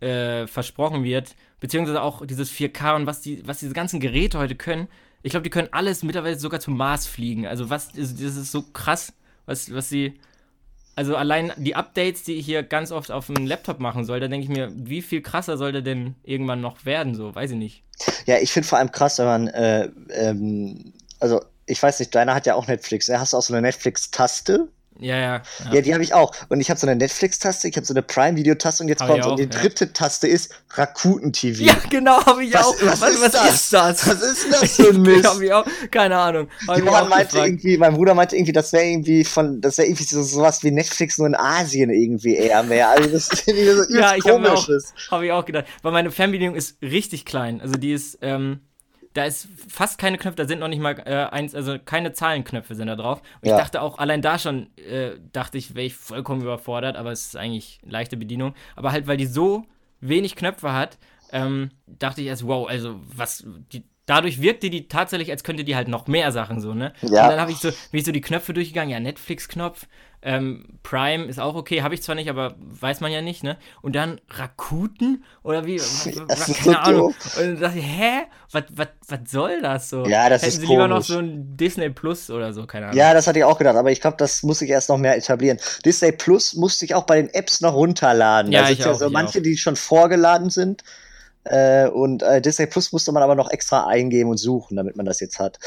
[0.00, 4.54] äh, versprochen wird, beziehungsweise auch dieses 4K und was, die, was diese ganzen Geräte heute
[4.54, 4.88] können.
[5.22, 7.46] Ich glaube, die können alles mittlerweile sogar zum Mars fliegen.
[7.46, 9.12] Also was, das ist so krass,
[9.46, 10.14] was, was sie,
[10.94, 14.28] also allein die Updates, die ich hier ganz oft auf dem Laptop machen soll, da
[14.28, 17.56] denke ich mir, wie viel krasser soll der denn irgendwann noch werden, so, weiß ich
[17.56, 17.82] nicht.
[18.26, 22.34] Ja, ich finde vor allem krass, wenn man, äh, ähm, also ich weiß nicht, deiner
[22.34, 23.20] hat ja auch Netflix, ne?
[23.20, 24.68] hast du auch so eine Netflix-Taste?
[25.00, 25.42] Ja, ja.
[25.64, 26.32] Ja, ja die habe ich auch.
[26.48, 29.38] Und ich habe so eine Netflix-Taste, ich habe so eine Prime-Video-Taste und jetzt kommt und
[29.38, 29.48] die ja.
[29.48, 31.62] dritte Taste ist Rakuten-TV.
[31.62, 32.74] Ja, genau, habe ich was, auch.
[32.82, 33.54] Was, was, ist, was das?
[33.54, 34.08] ist, das?
[34.08, 35.26] Was ist das für ein Mist?
[35.26, 36.48] hab ich auch, keine Ahnung.
[36.74, 40.22] Jemand meinte irgendwie, mein Bruder meinte irgendwie, das wäre irgendwie von, das wäre irgendwie so,
[40.22, 42.90] sowas wie Netflix nur in Asien irgendwie eher mehr.
[42.90, 44.68] Also das ist irgendwie so Ja, ich habe auch,
[45.10, 45.66] hab ich auch gedacht.
[45.82, 47.60] Weil meine Fernbedienung ist richtig klein.
[47.60, 48.60] Also die ist, ähm,
[49.14, 52.74] da ist fast keine Knöpfe, da sind noch nicht mal äh, eins, also keine Zahlenknöpfe
[52.74, 53.20] sind da drauf.
[53.40, 53.56] Und ja.
[53.56, 57.28] ich dachte auch, allein da schon, äh, dachte ich, wäre ich vollkommen überfordert, aber es
[57.28, 58.54] ist eigentlich leichte Bedienung.
[58.76, 59.64] Aber halt, weil die so
[60.00, 60.98] wenig Knöpfe hat,
[61.32, 65.76] ähm, dachte ich erst, wow, also was, die, dadurch wirkte die tatsächlich, als könnte die
[65.76, 66.92] halt noch mehr Sachen so, ne?
[67.02, 67.24] Ja.
[67.24, 69.86] Und dann habe ich so, bin ich so die Knöpfe durchgegangen, ja, Netflix-Knopf,
[70.20, 73.56] ähm, Prime ist auch okay, habe ich zwar nicht, aber weiß man ja nicht, ne?
[73.82, 75.76] Und dann Rakuten oder wie?
[76.28, 77.00] Das keine so Ahnung.
[77.12, 77.38] Doof.
[77.38, 78.22] Und dann dachte ich, hä?
[78.50, 80.06] Was, was, was soll das so?
[80.06, 82.98] Ja, das Hätten ist sie lieber noch so ein Disney Plus oder so, keine Ahnung.
[82.98, 85.16] Ja, das hatte ich auch gedacht, aber ich glaube, das muss ich erst noch mehr
[85.16, 85.58] etablieren.
[85.84, 88.50] Disney Plus musste ich auch bei den Apps noch runterladen.
[88.50, 89.42] Ja, da sind ja so manche, auch.
[89.42, 90.82] die schon vorgeladen sind.
[91.44, 95.06] Äh, und äh, Disney Plus musste man aber noch extra eingeben und suchen, damit man
[95.06, 95.58] das jetzt hat.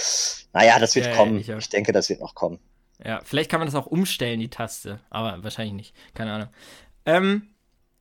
[0.54, 1.38] Naja, das wird ja, kommen.
[1.38, 2.60] ich, ich denke, das wird noch kommen.
[3.06, 5.00] Ja, vielleicht kann man das auch umstellen, die Taste.
[5.10, 5.96] Aber wahrscheinlich nicht.
[6.14, 6.50] Keine Ahnung.
[7.06, 7.44] Ähm,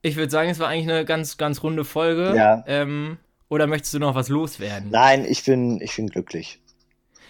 [0.03, 2.35] ich würde sagen, es war eigentlich eine ganz, ganz runde Folge.
[2.37, 2.65] Ja.
[2.67, 4.91] Ähm, oder möchtest du noch was loswerden?
[4.91, 6.59] Nein, ich bin, ich bin glücklich.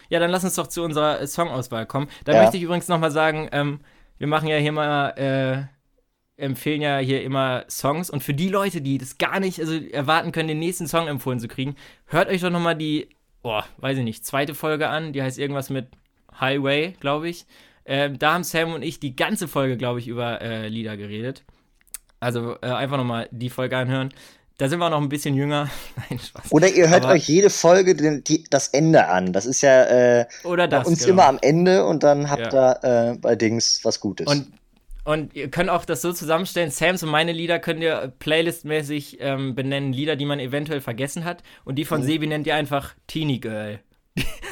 [0.08, 2.08] Ja, dann lass uns doch zu unserer Songauswahl kommen.
[2.24, 2.42] Da Ja.
[2.42, 3.80] möchte ich übrigens nochmal sagen, ähm,
[4.18, 8.10] wir machen ja hier mal, äh, empfehlen ja hier immer Songs.
[8.10, 11.38] Und für die Leute, die das gar nicht also erwarten können, den nächsten Song empfohlen
[11.38, 13.08] zu kriegen, hört euch doch nochmal die,
[13.42, 15.12] oh, weiß ich nicht, zweite Folge an.
[15.12, 15.88] Die heißt irgendwas mit
[16.38, 17.46] Highway, glaube ich.
[17.86, 21.44] Ähm, da haben Sam und ich die ganze Folge, glaube ich, über äh, Lieder geredet.
[22.20, 24.10] Also äh, einfach nochmal die Folge anhören.
[24.58, 25.70] Da sind wir noch ein bisschen jünger.
[26.10, 26.52] Nein, Spaß.
[26.52, 29.32] Oder ihr hört Aber- euch jede Folge den, die, das Ende an.
[29.32, 29.84] Das ist ja
[30.20, 30.86] äh, Oder bei das.
[30.86, 31.12] uns genau.
[31.14, 32.72] immer am Ende und dann habt Ja.
[32.84, 34.26] ihr äh, bei Dings was Gutes.
[34.26, 34.52] Und,
[35.04, 39.54] und ihr könnt auch das so zusammenstellen, Sams und meine Lieder könnt ihr playlistmäßig ähm,
[39.54, 41.42] benennen, Lieder, die man eventuell vergessen hat.
[41.64, 42.04] Und die von Mhm.
[42.06, 43.80] Sebi nennt ihr einfach Teeny Girl.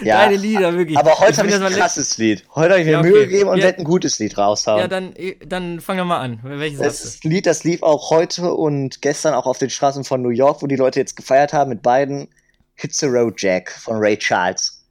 [0.03, 0.97] Ja, Deine Lieder, wirklich.
[0.99, 2.45] aber heute habe ich ein krasses Lied.
[2.55, 3.11] Heute habe ich mir Ja, okay.
[3.11, 3.65] Mühe gegeben und Ja.
[3.65, 4.81] werde ein gutes Lied raushauen.
[4.81, 6.41] Ja, dann, äh, dann fang doch mal an.
[6.43, 10.31] Welches das Lied, das lief auch heute und gestern auch auf den Straßen von New
[10.31, 12.29] York, wo die Leute jetzt gefeiert haben mit beiden.
[12.77, 14.85] Hits the Road Jack von Ray Charles.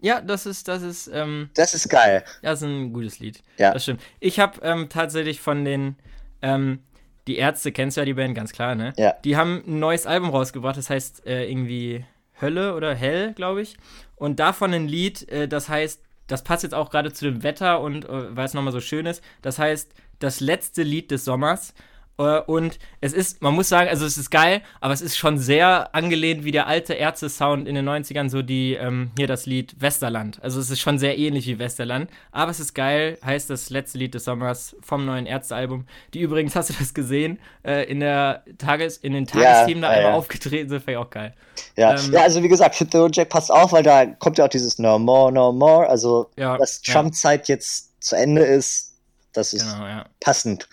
[0.00, 2.22] Ja, das ist, das ist, ähm, Das ist geil.
[2.42, 3.42] das ist ein gutes Lied.
[3.56, 3.72] Ja.
[3.72, 4.00] Das stimmt.
[4.20, 5.96] Ich habe ähm, tatsächlich von den,
[6.42, 6.80] ähm,
[7.26, 8.92] die Ärzte, kennst du ja die Band, ganz klar, ne?
[8.98, 9.14] Ja.
[9.24, 12.04] Die haben ein neues Album rausgebracht, das heißt äh, irgendwie
[12.40, 13.76] Hölle oder Hell, glaube ich.
[14.16, 17.80] Und davon ein Lied, äh, das heißt, das passt jetzt auch gerade zu dem Wetter
[17.80, 19.22] und äh, weil es nochmal so schön ist.
[19.42, 21.74] Das heißt, das letzte Lied des Sommers.
[22.18, 25.38] Äh, und es ist, man muss sagen, also es ist geil, aber es ist schon
[25.38, 29.80] sehr angelehnt wie der alte Ärzte-Sound in den 90ern, so die, ähm, hier das Lied
[29.80, 30.42] Westerland.
[30.42, 33.98] Also es ist schon sehr ähnlich wie Westerland, aber es ist geil, heißt das letzte
[33.98, 35.86] Lied des Sommers vom neuen Ärzte-Album.
[36.12, 39.96] Die übrigens, hast du das gesehen, äh, in der Tages-, in den Tagesthemen da ja,
[39.98, 40.18] einmal ja.
[40.18, 41.34] aufgetreten sind, fand ich auch geil.
[41.76, 41.98] Ja.
[41.98, 44.44] Ähm, ja, also wie gesagt, Hit the Road Jack passt auch, weil da kommt ja
[44.44, 45.88] auch dieses No More, No More.
[45.88, 46.82] Also, Ja, dass.
[46.82, 48.92] Trump-Zeit jetzt zu Ende ist,
[49.32, 50.68] das ist Genau, passend.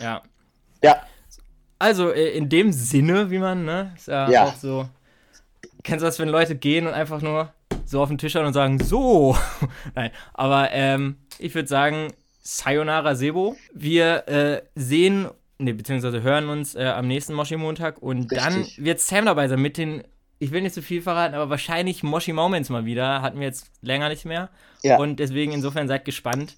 [0.00, 0.22] Ja.
[0.82, 1.00] Ja.
[1.78, 4.44] Also, äh, in dem Sinne, wie man, ne, ist ja, Ja.
[4.44, 4.88] auch so.
[5.82, 7.52] Kennst du das, wenn Leute gehen und einfach nur
[7.84, 9.36] so auf den Tisch schauen und sagen, so?
[9.94, 13.56] Nein, aber ähm, ich würde sagen, Sayonara Sebo.
[13.74, 15.28] Wir äh, sehen,
[15.58, 18.84] ne, beziehungsweise hören uns äh, am nächsten Moshi-Montag und dann Richtig.
[18.84, 20.02] wird Sam dabei sein mit den,
[20.38, 23.22] ich will nicht so viel verraten, aber wahrscheinlich Moshi-Moments mal wieder.
[23.22, 24.50] Hatten wir jetzt länger nicht mehr.
[24.82, 24.98] Ja.
[24.98, 26.56] Und deswegen, insofern seid gespannt.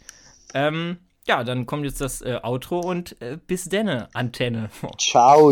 [0.55, 4.71] Ähm, ja, dann kommt jetzt das äh, Outro und äh, bis denne, Antenne.
[4.99, 5.51] Ciao.